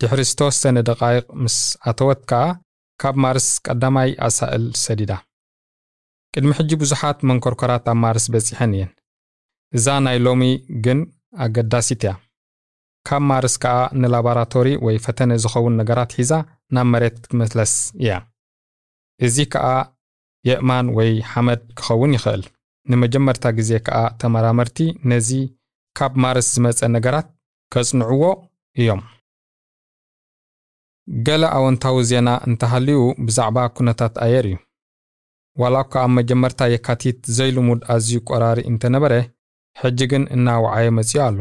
ድሕሪ 0.00 0.20
ዝተወሰነ 0.30 0.76
ደቃይቕ 0.88 1.26
ምስ 1.42 1.56
ኣተወት 1.90 2.22
ከዓ 2.30 2.42
ካብ 3.02 3.16
ማርስ 3.24 3.46
ቀዳማይ 3.66 4.10
ኣሳእል 4.28 4.64
ሰዲዳ። 4.84 5.12
ቅድሚ 6.34 6.50
ሕጂ 6.58 6.70
ብዙሓት 6.82 7.18
መንኮርኮራት 7.30 7.84
ኣብ 7.92 7.98
ማርስ 8.04 8.26
በፂሐን 8.34 8.72
እየን። 8.78 8.90
እዛ 9.78 9.86
ናይ 10.06 10.18
ሎሚ 10.26 10.42
ግን 10.84 10.98
ኣገዳሲት 11.46 12.02
እያ። 12.06 12.12
ካብ 13.08 13.22
ማርስ 13.30 13.54
ከዓ 13.62 13.76
ንላቦራቶሪ 14.02 14.68
ወይ 14.86 14.96
ፈተነ 15.06 15.32
ዝኸውን 15.44 15.76
ነገራት 15.82 16.10
ሒዛ 16.20 16.32
ናብ 16.76 16.86
መሬት 16.94 17.16
ክትመለስ 17.24 17.74
እያ። 18.02 18.12
እዚ 19.26 19.36
ከዓ 19.54 19.66
የእማን 20.44 20.86
ወይ 20.96 21.10
ሓመድ 21.30 21.62
ክኸውን 21.78 22.14
ይኽእል። 22.16 22.42
ንመጀመርታ 22.86 23.44
ግዜ 23.58 23.70
ከዓ 23.86 23.98
ተመራመርቲ 24.20 24.78
ነዚ 25.10 25.30
ካብ 25.96 26.12
ማርስ 26.24 26.46
ዝመፀ 26.54 26.80
ነገራት 26.96 27.28
ከጽንዕዎ 27.72 28.22
እዮም። 28.76 29.02
ገለ 31.26 31.42
ኣወንታዊ 31.58 31.96
ዜና 32.10 32.28
እንተሃልዩ 32.48 32.98
ብዛዕባ 33.26 33.56
ኩነታት 33.76 34.14
ኣየር 34.24 34.46
እዩ። 34.50 34.56
ዋላ 35.56 35.76
እኳ 35.84 35.94
ኣብ 36.04 36.10
መጀመርታ 36.18 36.68
የካቲት 36.72 37.18
ዘይልሙድ 37.36 37.80
ኣዝዩ 37.94 38.18
ቆራሪ 38.28 38.58
እንተነበረ 38.70 39.14
ሕጂ 39.76 40.00
ግን 40.12 40.24
እናወዓየ 40.36 40.86
መፂኡ 40.98 41.20
ኣሎ። 41.28 41.38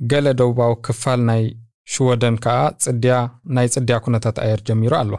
ገለ 0.00 0.26
ደቡባዊ 0.40 0.72
ክፋል 0.86 1.20
ናይ 1.30 1.42
ሽወደን 1.88 2.36
ከዓ 2.44 2.58
ጽድያ 2.84 3.14
ናይ 3.56 3.66
ጽድያ 3.74 3.96
ኩነታት 4.04 4.36
ኣየር 4.44 4.60
ጀሚሩ 4.68 4.92
ኣሎ 5.02 5.12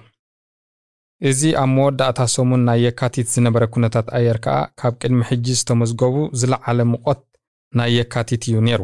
እዚ 1.29 1.41
ኣብ 1.61 1.69
መወዳእታ 1.75 2.19
ሰሙን 2.35 2.61
ናይ 2.67 2.79
የካቲት 2.85 3.27
ዝነበረ 3.33 3.63
ኩነታት 3.73 4.07
ኣየር 4.17 4.37
ከዓ 4.45 4.55
ካብ 4.79 4.93
ቅድሚ 5.01 5.19
ሕጂ 5.29 5.45
ዝተመዝገቡ 5.59 6.15
ዝለዓለ 6.39 6.79
ሙቐት 6.93 7.21
ናይ 7.79 7.91
የካቲት 7.97 8.43
እዩ 8.49 8.55
ነይሩ። 8.67 8.81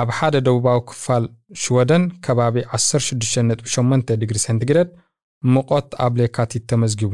ኣብ 0.00 0.08
ሓደ 0.16 0.34
ደቡባዊ 0.46 0.78
ክፋል 0.90 1.24
ሽወደን 1.62 2.04
ከባቢ 2.24 2.56
16.8 2.78 4.14
ዲግሪ 4.22 4.38
ሴንቲግሬድ 4.46 4.88
ሙቐት 5.54 5.90
ኣብ 6.04 6.14
ለካቲት 6.20 6.64
ተመዝጊቡ። 6.70 7.12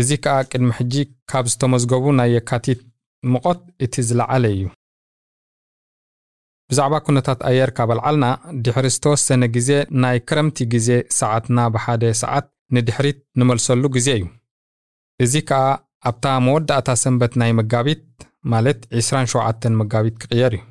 እዚ 0.00 0.10
ከኣ 0.24 0.36
ቅድሚ 0.50 0.68
ሕጂ 0.78 0.94
ካብ 1.30 1.46
ዝተመዝገቡ 1.52 2.04
ናይ 2.18 2.30
የካቲት 2.36 2.80
ሙቐት 3.24 3.60
እቲ 3.84 3.94
ዝለዓለ 4.08 4.44
እዩ። 4.56 4.62
ብዛዕባ 6.70 6.94
ኩነታት 7.06 7.40
ኣየር 7.48 7.70
ካብ 7.76 7.90
ኣልዓልና 7.94 8.26
ድሕሪ 8.64 8.86
ዝተወሰነ 8.94 9.42
ግዜ 9.56 9.70
ናይ 10.02 10.16
ክረምቲ 10.28 10.58
ግዜ 10.74 10.88
ሰዓትና 11.18 11.58
ብሓደ 11.74 12.02
ሰዓት 12.22 12.46
ንድሕሪት 12.76 13.18
ንመልሰሉ 13.40 13.84
ግዜ 13.96 14.08
እዩ። 14.18 14.24
እዚ 15.24 15.34
ከኣ 15.48 15.62
ኣብታ 16.08 16.24
መወዳእታ 16.46 16.90
ሰንበት 17.02 17.32
ናይ 17.40 17.52
መጋቢት 17.60 18.04
ማለት 18.52 18.80
27 19.00 19.70
መጋቢት 19.80 20.16
ክቕየር 20.22 20.52
እዩ። 20.58 20.62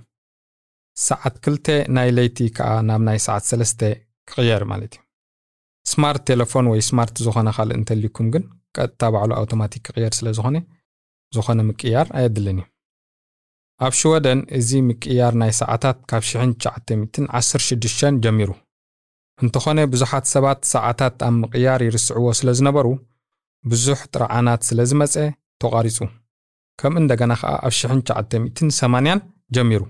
ሰዓት 1.08 1.36
2 1.48 1.74
ናይ 1.96 2.10
ለይቲ 2.18 2.38
ከዓ 2.58 2.70
ናብ 2.90 3.02
ናይ 3.08 3.20
ሰዓት 3.28 3.44
3 3.54 3.84
ክቕየር 4.30 4.64
ማለት 4.72 4.94
እዩ። 4.98 5.02
smart 5.92 6.24
ቴሌፎን 6.30 6.66
ወይ 6.72 6.82
smart 6.90 7.16
ዝኾነ 7.26 7.50
ካልእ 7.58 7.78
እንተልይኩም 7.80 8.28
ግን 8.34 8.44
ቀጥታ 8.78 9.02
ባዕሉ 9.14 9.32
ኣውቶማቲክ 9.40 9.84
ክቕየር 9.88 10.14
ስለ 10.20 10.28
ዝኾነ 10.38 10.58
ዝኾነ 11.36 11.60
ምቅያር 11.70 12.08
ኣየድልን 12.20 12.60
እዩ። 12.62 12.66
ኣብ 13.86 13.94
ሽወደን 14.00 14.40
እዚ 14.60 14.70
ምቅያር 14.90 15.34
ናይ 15.42 15.52
ሰዓታት 15.62 15.98
ካብ 16.12 16.24
1916 16.30 18.22
ጀሚሩ 18.26 18.50
እንተኾነ 19.44 19.80
ብዙሓት 19.94 20.26
ሰባት 20.34 20.60
ሰዓታት 20.74 21.18
ኣብ 21.28 21.34
ምቕያር 21.42 21.82
ይርስዕዎ 21.88 22.28
ስለ 22.40 22.50
ዝነበሩ 22.60 22.88
ብዙሕ 23.64 24.00
ጥርዓናት 24.14 24.62
ስለ 24.70 24.80
ዝመፀ 24.92 25.16
ተቋሪፁ 25.64 25.98
ከምኡ 26.80 27.00
እንደገና 27.04 27.34
ከዓ 27.42 27.52
ኣብ 27.68 27.74
1980 27.82 29.22
ጀሚሩ። 29.56 29.84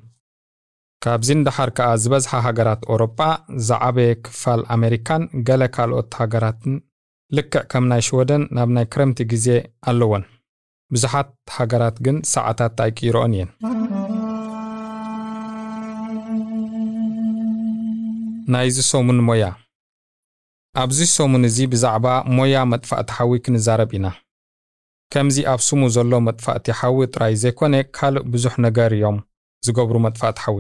ካብዚ 1.04 1.30
እንዳሓር 1.38 1.70
ከዓ 1.78 1.90
ዝበዝሓ 2.04 2.34
ሃገራት 2.48 2.82
ኣውሮጳ 2.92 3.20
ዝዓበየ 3.68 4.12
ክፋል 4.26 4.62
ኣሜሪካን 4.76 5.24
ገለ 5.50 5.64
ካልኦት 5.76 6.12
ሃገራትን 6.22 6.76
ልክዕ 7.32 7.64
ከም 7.72 7.86
ናይ 7.92 8.02
ሽወደን 8.08 8.44
ናብ 8.58 8.70
ናይ 8.78 8.86
ክረምቲ 8.94 9.20
ግዜ 9.34 9.48
ኣለወን። 9.92 10.26
ብዙሓት 10.92 11.30
ሃገራት 11.58 11.98
ግን 12.08 12.18
ሰዓታት 12.34 12.78
ኣይቅይሮአን 12.86 13.34
እየን 13.38 13.50
ናይዚ 18.54 18.78
ሰሙን 18.90 19.18
ሞያ። 19.28 19.46
ኣብዚ 20.82 21.00
ሰሙን 21.16 21.44
እዚ 21.48 21.58
ብዛዕባ 21.72 22.06
ሞያ 22.38 22.56
መጥፋእቲ 22.74 23.10
ሓዊ 23.16 23.32
ክንዛረብ 23.46 23.92
ኢና። 23.98 24.08
ከምዚ 25.12 25.36
ኣብ 25.52 25.62
ስሙ 25.68 25.82
ዘሎ 25.96 26.12
መጥፋእቲ 26.28 26.66
ሓዊ 26.80 26.98
ጥራይ 27.14 27.34
ዘይኮነ 27.42 27.76
ካልእ 27.98 28.26
ብዙሕ 28.34 28.54
ነገር 28.66 28.92
እዮም 28.98 29.18
ዝገብሩ 29.66 29.96
መጥፋእቲ 30.06 30.38
ሓዊ። 30.46 30.58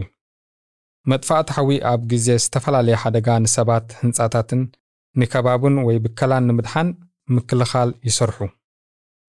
መጥፋእቲ 1.11 1.47
ሓዊ 1.57 1.69
ኣብ 1.91 2.01
ግዜ 2.13 2.27
ዝተፈላለየ 2.43 2.97
ሓደጋ 3.03 3.27
ንሰባት 3.43 3.87
ህንፃታትን 4.01 4.61
ንከባብን 5.15 5.77
ወይ 5.87 5.97
ብከላን 6.05 6.47
ንምድሓን 6.49 6.89
ምክልኻል 7.35 7.89
ይሰርሑ። 8.07 8.39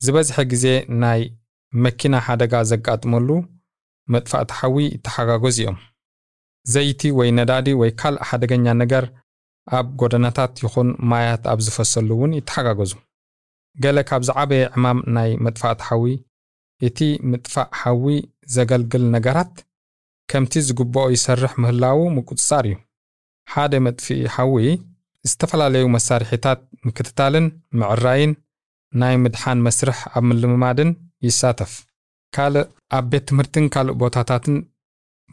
ዝበዝሐ 0.04 0.36
ግዜ 0.54 0.64
ናይ 1.02 1.20
መኪና 1.84 2.14
ሓደጋ 2.26 2.54
ዘጋጥመሉ 2.72 3.28
መጥፋእቲ 4.14 4.50
ሓዊ 4.60 4.76
ይተሓጋገዙ 4.96 5.56
እዮም 5.62 5.78
ዘይቲ 6.74 7.10
ወይ 7.18 7.28
ነዳዲ 7.38 7.68
ወይ 7.80 7.90
ካልእ 8.00 8.24
ሓደገኛ 8.28 8.66
ነገር 8.82 9.04
ኣብ 9.78 9.86
ጎደናታት 10.00 10.54
ይኹን 10.64 10.88
ማያት 11.10 11.44
ኣብ 11.52 11.60
ዝፈሰሉ 11.66 12.08
እውን 12.16 12.32
ይተሓጋገዙ። 12.38 12.92
ገለ 13.76 13.98
ካብ 14.08 14.22
ዝዓበየ 14.28 14.62
ዕማም 14.76 14.98
ናይ 15.16 15.30
መጥፋእቲ 15.46 15.80
ሓዊ 15.88 16.04
እቲ 16.80 16.98
ምጥፋእ 17.30 17.70
ሓዊ 17.80 18.04
ዘገልግል 18.56 19.04
ነገራት 19.14 19.54
ከምቲ 20.30 20.52
ዝግብኦ 20.68 21.04
ይሰርሕ 21.14 21.52
ምህላው 21.62 22.00
ምቁፅፃር 22.16 22.64
እዩ። 22.70 22.76
ሓደ 23.48 23.72
መጥፍኢ 23.86 24.18
ሓዊ 24.34 24.54
ዝተፈላለዩ 25.28 25.84
መሳርሒታት 25.94 26.60
ምክትታልን 26.86 27.46
ምዕራይን 27.80 28.32
ናይ 29.00 29.14
ምድሓን 29.24 29.62
መስርሕ 29.66 29.98
ኣብ 30.16 30.24
ምልምማድን 30.28 30.90
ይሳተፍ። 31.26 31.72
ካልእ 32.34 32.66
ኣብ 32.96 33.04
ቤት 33.12 33.24
ትምህርትን 33.28 33.66
ካልእ 33.74 33.96
ቦታታትን 34.02 34.56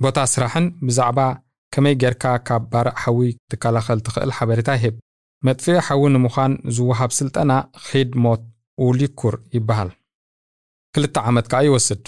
ቦታ 0.04 0.20
ስራሕን 0.34 0.66
ብዛዕባ 0.88 1.20
ከመይ 1.74 1.96
ጌርካ 2.02 2.24
ካብ 2.48 2.64
ባርዕ 2.72 2.94
ሓዊ 3.04 3.20
ክትከላኸል 3.38 4.00
ትኽእል 4.06 4.32
ሓበሬታ 4.38 4.70
ይህብ? 4.78 4.96
መጥፍኢ 5.46 5.76
ሓዊ 5.88 6.02
ንምዃን 6.16 6.54
ዝወሃብ 6.76 7.12
ስልጠና 7.20 7.52
ኺድ 7.86 8.12
ሞት 8.24 8.44
ኡሊኩር 8.86 9.36
ይበሃል። 9.56 9.90
ክልተ 10.96 11.16
ዓመት 11.30 11.46
ከዓ 11.52 11.60
ይወስድ። 11.68 12.04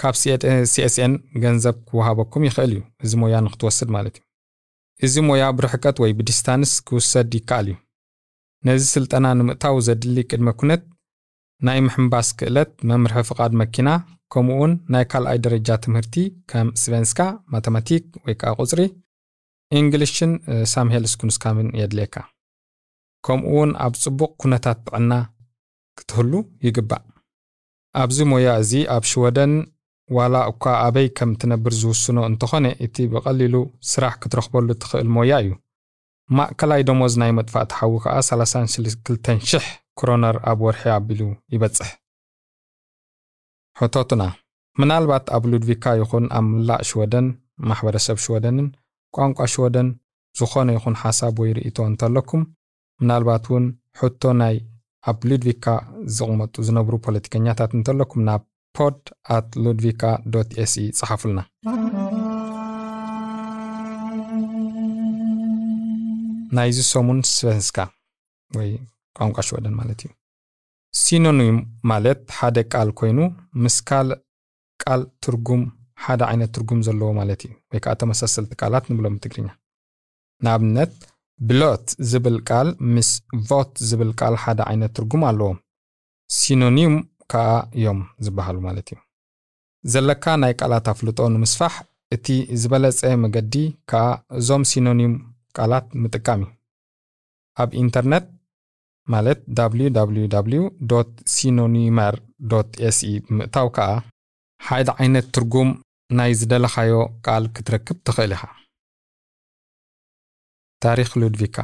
ካብ 0.00 0.14
ሲኤስኤን 0.72 1.14
ገንዘብ 1.42 1.76
ክወሃበኩም 1.88 2.44
ይኽእል 2.48 2.72
እዩ። 2.74 2.80
እዚ 3.04 3.12
ሞያ 3.22 3.36
ንክትወስድ 3.46 3.88
ማለት 3.96 4.14
እዩ። 4.18 4.24
እዚ 5.06 5.14
ሞያ 5.28 5.44
ብርሕቀት 5.58 5.96
ወይ 6.02 6.12
ብዲስታንስ 6.18 6.72
ክውሰድ 6.86 7.30
ይከኣል 7.38 7.66
እዩ። 7.72 7.76
ነዚ 8.66 8.82
ስልጠና 8.94 9.26
ንምእታው 9.38 9.76
ዘድሊ 9.86 10.16
ቅድመ 10.30 10.48
ኩነት 10.58 10.82
ናይ 11.66 11.78
ምሕምባስ 11.86 12.28
ክእለት 12.38 12.72
መምርሒ 12.90 13.22
ፍቓድ 13.28 13.52
መኪና 13.62 13.88
ከምኡ 14.32 14.56
ውን 14.60 14.72
ናይ 14.92 15.04
ካልኣይ 15.12 15.38
ደረጃ 15.46 15.68
ትምህርቲ 15.84 16.14
ከም 16.50 16.68
svenska 16.82 17.20
matematik 17.54 18.04
ወይ 18.26 18.34
ከዓ 18.40 18.52
ቁፅሪ 18.62 18.80
እንግሊሽን 19.80 20.32
samhällskunskap 20.72 21.12
ን 21.20 21.68
የድልየካ። 21.80 22.16
ከምኡ 23.26 23.52
ውን 23.58 23.70
ኣብ 23.84 23.94
ጽቡቕ 24.02 24.30
ኩነታት 24.42 24.78
ጥዕና 24.88 25.12
ክትህሉ 25.98 26.32
ይግባእ። 26.66 27.04
ኣብዚ 28.02 28.18
ሞያ 28.32 28.48
እዚ 28.62 28.72
ኣብ 28.94 29.04
ሽወደን 29.10 29.52
ዋላ 30.16 30.36
እኳ 30.52 30.64
ኣበይ 30.86 31.08
ከም 31.18 31.30
ትነብር 31.40 31.74
ዝውስኖ 31.82 32.18
እንተኾነ 32.30 32.66
እቲ 32.86 33.06
ብቐሊሉ 33.12 33.54
ስራሕ 33.92 34.14
ክትረኽበሉ 34.22 34.68
ትኽእል 34.82 35.08
ሞያ 35.16 35.32
እዩ። 35.44 35.50
ማእከላይ 36.38 36.82
ደሞዝ 36.88 37.14
ናይ 37.22 37.32
መጥፋእቲ 37.38 37.72
ሓዊ 37.78 37.94
ከዓ 38.04 38.16
32,000 38.32 39.81
ክሮነር 39.98 40.36
ኣብ 40.50 40.58
ወርሒ 40.66 40.82
ኣቢሉ 40.96 41.20
ይበጽሕ። 41.54 41.90
ሕቶትና 43.80 44.22
ምናልባት 44.80 45.24
ኣብ 45.36 45.44
ሉድቪካ 45.52 45.84
ይኹን 46.00 46.24
ኣብ 46.36 46.44
ምላእ 46.50 46.82
ሽወደን 46.88 47.26
ማሕበረሰብ 47.68 48.16
ሽወደንን 48.24 48.68
ቋንቋ 49.14 49.38
ሽወደን 49.54 49.88
ዝኾነ 50.38 50.68
ይኹን 50.76 50.94
ሓሳብ 51.02 51.34
ወይ 51.42 51.50
ርእቶ 51.58 51.78
እንተለኩም 51.90 52.42
ምናልባት 53.00 53.44
እውን 53.50 53.64
ሕቶ 54.00 54.32
ናይ 54.40 54.56
ኣብ 55.10 55.20
ሉድቪካ 55.30 55.66
ዝቕመጡ 56.16 56.54
ዝነብሩ 56.66 56.94
ፖለቲከኛታት 57.06 57.70
እንተለኩም 57.78 58.24
ናብ 58.28 58.42
ፖድ 58.76 58.98
ኣት 59.36 59.48
ሉድቪካ 59.64 60.02
ኤስኢ 60.64 60.84
ጽሓፉልና 60.98 61.40
ናይዚ 66.56 66.78
ሰሙን 66.92 67.20
ስቨንስካ 67.34 67.78
ወይ 68.50 68.70
ቋንቋ 69.18 69.38
ሽወደን 69.48 69.74
ማለት 69.80 70.00
እዩ። 70.04 70.10
ሲኖኒም 70.94 71.56
ማለት 71.90 72.20
ሓደ 72.38 72.58
ቃል 72.72 72.88
ኮይኑ 73.00 73.18
ምስ 73.62 73.76
ካልእ 73.88 74.20
ቃል 74.80 75.02
ትርጉም 75.24 75.62
ሓደ 76.04 76.22
ዓይነት 76.30 76.50
ትርጉም 76.56 76.80
ዘለዎ 76.86 77.08
ማለት 77.20 77.40
እዩ። 77.46 77.52
ወይ 77.72 77.80
ከዓ 77.84 77.92
ተመሳሰልቲ 78.02 78.52
ቃላት 78.62 78.84
ንብሎም 78.92 79.14
ብትግርኛ። 79.16 79.48
ንኣብነት 80.44 80.94
ብሎት 81.40 81.86
ዝብል 82.10 82.36
ቃል 82.48 82.68
ምስ 82.94 83.10
ቮት 83.48 83.72
ዝብል 83.88 84.10
ቃል 84.20 84.34
ሓደ 84.42 84.60
ዓይነት 84.70 84.92
ትርጉም 84.96 85.22
ኣለዎም። 85.30 85.58
ሲኖኒም 86.30 86.94
ከዓ 87.32 87.46
እዮም 87.78 88.00
ዝበሃሉ 88.24 88.56
ማለት 88.68 88.88
እዩ። 88.92 88.98
ዘለካ 89.84 90.24
ናይ 90.42 90.52
ቃላት 90.60 90.86
ኣፍልጦ 90.92 91.18
ንምስፋሕ 91.34 91.74
እቲ 92.14 92.26
ዝበለፀ 92.62 93.00
መገዲ 93.24 93.54
ከዓ 93.90 94.02
እዞም 94.38 94.64
ሲኖኒም 94.70 95.14
ቃላት 95.56 95.86
ምጥቃም 96.02 96.42
እዩ። 96.44 96.50
ኣብ 97.56 97.70
ኢንተርነት 97.82 98.26
ማለት 99.08 99.38
www 99.58 100.62
synonymer 101.34 102.14
se 102.88 103.12
ብምእታው 103.26 103.68
ከዓ 103.76 103.88
ሓደ 104.60 104.88
ዓይነት 105.00 105.26
ትርጉም 105.34 105.70
ናይ 106.10 106.32
ዝደለኻዮ 106.40 106.92
ቃል 107.26 107.44
ክትረክብ 107.54 107.96
ትኽእል 108.06 108.32
ኢኻ። 108.36 108.42
ታሪክ 110.82 111.10
ሉድቪካ። 111.20 111.56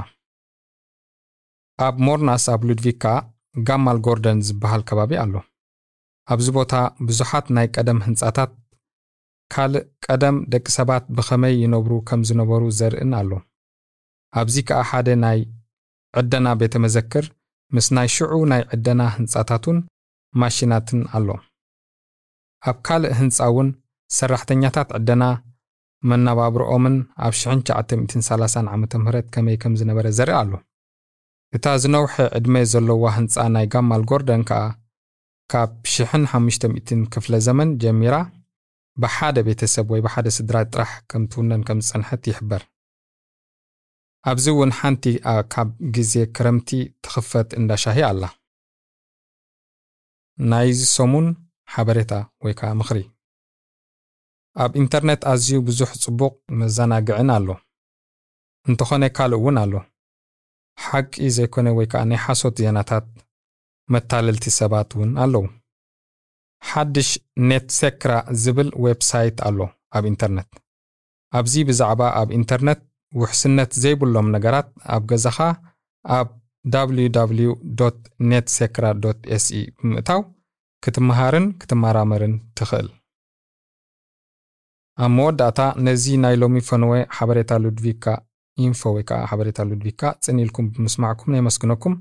ኣብ 1.79 1.97
ሞርናስ 2.07 2.45
ኣብ 2.55 2.63
ሉድቪካ 2.69 3.05
ጋማል 3.69 3.99
ጎርደን 4.07 4.39
ዝበሃል 4.47 4.83
ከባቢ 4.89 5.13
ኣሎ። 5.23 5.35
ኣብዚ 6.29 6.49
ቦታ 6.57 6.73
ብዙሓት 7.09 7.47
ናይ 7.57 7.67
ቀደም 7.75 8.01
ህንፃታት 8.07 8.51
ካልእ 9.51 9.85
ቀደም 10.07 10.37
ደቂ 10.53 10.67
ሰባት 10.79 11.05
ብኸመይ 11.17 11.55
ይነብሩ 11.63 11.93
ከም 12.09 12.21
ዝነበሩ 12.29 12.63
ዘርእን 12.79 13.13
ኣሎ። 13.21 13.31
ኣብዚ 14.41 14.57
ከዓ 14.69 14.81
ሓደ 14.91 15.09
ናይ 15.25 15.39
ዕደና 16.15 16.49
ቤተ 16.61 16.75
መዘክር 16.85 17.25
ምስ 17.73 17.87
ናይ 17.97 18.09
ሽዑ 18.15 18.33
ናይ 18.53 18.63
ዕደና 18.75 19.03
ህንፃታቱን 19.17 19.79
ማሽናትን 20.35 21.01
ኣሎ። 21.17 21.29
ኣብ 22.63 22.79
ካልእ 22.87 23.15
ህንፃ 23.21 23.37
እውን 23.51 23.69
ሰራሕተኛታት 24.11 24.89
ዕደና 24.99 25.25
መነባብሮኦምን 26.03 26.97
ኣብ 27.27 27.33
1930 27.43 28.73
ዓ 28.73 28.77
ም 28.81 28.85
ከመይ 29.35 29.57
ከም 29.63 29.75
ዝነበረ 29.81 30.07
ዘርኢ 30.19 30.35
ኣሎ። 30.41 30.53
እታ 31.53 31.67
ዝነውሐ 31.83 32.15
ዕድመ 32.39 32.55
ዘለዋ 32.73 33.05
ህንፃ 33.19 33.35
ናይ 33.55 33.67
ጋማል 33.75 34.03
ጎርደን 34.11 34.43
ከዓ 34.49 34.63
ካብ 35.51 35.71
1500 35.93 37.05
ክፍለ 37.15 37.35
ዘመን 37.47 37.71
ጀሚራ 37.83 38.15
ብሓደ 38.97 39.39
ቤተሰብ 39.47 39.87
ወይ 39.93 40.01
ብሓደ 40.07 40.29
ስድራ 40.37 40.57
ጥራሕ 40.73 40.91
ከም 41.11 41.23
ትውነን 41.33 41.63
ከም 41.69 41.79
ዝፀንሐት 41.87 42.25
ይሕበር 42.31 42.63
ኣብዚ 44.25 44.47
እውን 44.55 44.71
ሓንቲ 44.79 45.05
ካብ 45.53 45.69
ግዜ 45.97 46.13
ክረምቲ 46.37 46.71
ትኽፈት 47.05 47.49
እንዳ 47.59 47.71
ሻሂ 47.83 47.99
ኣላ። 48.11 48.23
ናይዚ 50.39 50.81
ሰሙን 50.97 51.27
ሓበሬታ 51.75 52.13
ወይ 52.45 52.55
ከዓ 52.59 52.71
ምኽሪ። 52.81 52.99
ኣብ 54.63 54.73
ኢንተርኔት 54.81 55.23
ኣዝዩ 55.33 55.57
ብዙሕ 55.69 55.91
ጽቡቕ 56.03 56.35
መዘናግዕን 56.61 57.31
ኣሎ። 57.37 57.49
እንተኾነ 58.67 59.03
ካልእ 59.17 59.39
እውን 59.41 59.57
ኣሎ። 59.63 59.73
ሓቂ 60.79 61.13
ዘይኮነ 61.37 61.69
ወይ 61.79 61.87
ከዓ 61.93 62.03
ናይ 62.11 62.21
ሓሶት 62.25 62.55
ዜናታት 62.63 63.07
መታለልቲ 63.93 64.45
ሰባት 64.59 64.89
እውን 64.97 65.13
ኣለዉ። 65.25 65.45
ሓድሽ 66.63 67.11
ኔት 67.49 67.67
ሴክራ 67.81 68.13
ዝብል 68.43 68.69
website 68.85 69.39
ኣሎ 69.49 69.59
ኣብ 69.97 70.05
ኢንተርኔት። 70.11 70.51
ኣብዚ 71.39 71.55
ብዛዕባ 71.69 72.01
ኣብ 72.21 72.29
ኢንተርኔት 72.39 72.81
ውሕስነት 73.21 73.71
ዘይብሎም 73.83 74.29
ነገራት 74.37 74.69
ኣብ 74.95 75.03
ገዛኻ 75.11 75.39
ኣብ 76.19 76.29
www 76.75 77.51
ኔት 78.31 78.47
ሴክራ 78.57 78.85
se 79.37 79.61
ብምእታው 79.79 80.21
ክትመሃርን 80.85 81.47
ክትመራመርን 81.61 82.35
ትኽእል። 82.59 82.89
ኣብ 85.05 85.11
መወዳእታ 85.17 85.61
ነዚ 85.87 86.05
ናይ 86.25 86.35
ሎሚ 86.43 86.57
ፈነወ 86.69 86.93
ሓበሬታ 87.17 87.53
ሉድቪካ 87.65 88.05
ኢንፎ 88.65 88.81
ወይ 88.95 89.05
ከዓ 89.09 89.19
ሓበሬታ 89.31 89.59
ሉድቪካ 89.71 90.03
ጽኒኢልኩም 90.25 90.67
ብምስማዕኩም 90.75 91.33
ነየመስግነኩም 91.35 91.95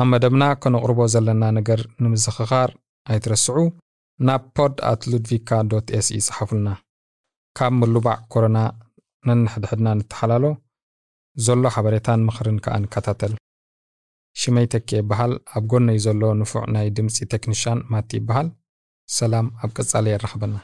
ኣብ 0.00 0.06
መደብና 0.12 0.44
ከነቕርቦ 0.62 1.00
ዘለና 1.14 1.44
ነገር 1.58 1.80
ንምዝኽኻር 2.04 2.70
ኣይትረስዑ። 3.12 3.58
ናብ 4.26 4.42
podd 4.56 4.74
at 4.90 5.02
ሉድቪካ 5.12 5.50
se 5.98 6.18
ጽሓፉልና 6.26 6.68
ካብ 7.58 7.72
ምሉባዕ 7.80 8.18
ኮሮና 8.32 8.58
ነንሕድሕድና 9.28 9.88
ንተሓላሎ 10.00 10.44
ዘሎ 11.36 11.62
ሓበሬታን 11.74 12.20
ምኽርን 12.28 12.58
ከዓ 12.64 12.74
ንከታተል 12.84 13.32
ሽመይ 14.36 14.66
ተኪ 14.72 14.88
ይበሃል። 15.00 15.32
ኣብ 15.56 15.64
ጎነይ 15.72 15.98
ዘሎ 16.04 16.22
ንፉዕ 16.40 16.62
ናይ 16.74 16.88
ድምፂ 16.96 17.16
ቴክኒሽያን 17.32 17.80
ማቲ 17.92 18.10
ይበሃል። 18.20 18.48
ሰላም 19.08 19.46
ኣብ 19.64 19.70
ቀጻሊ 19.78 20.06
የራኽበና 20.12 20.54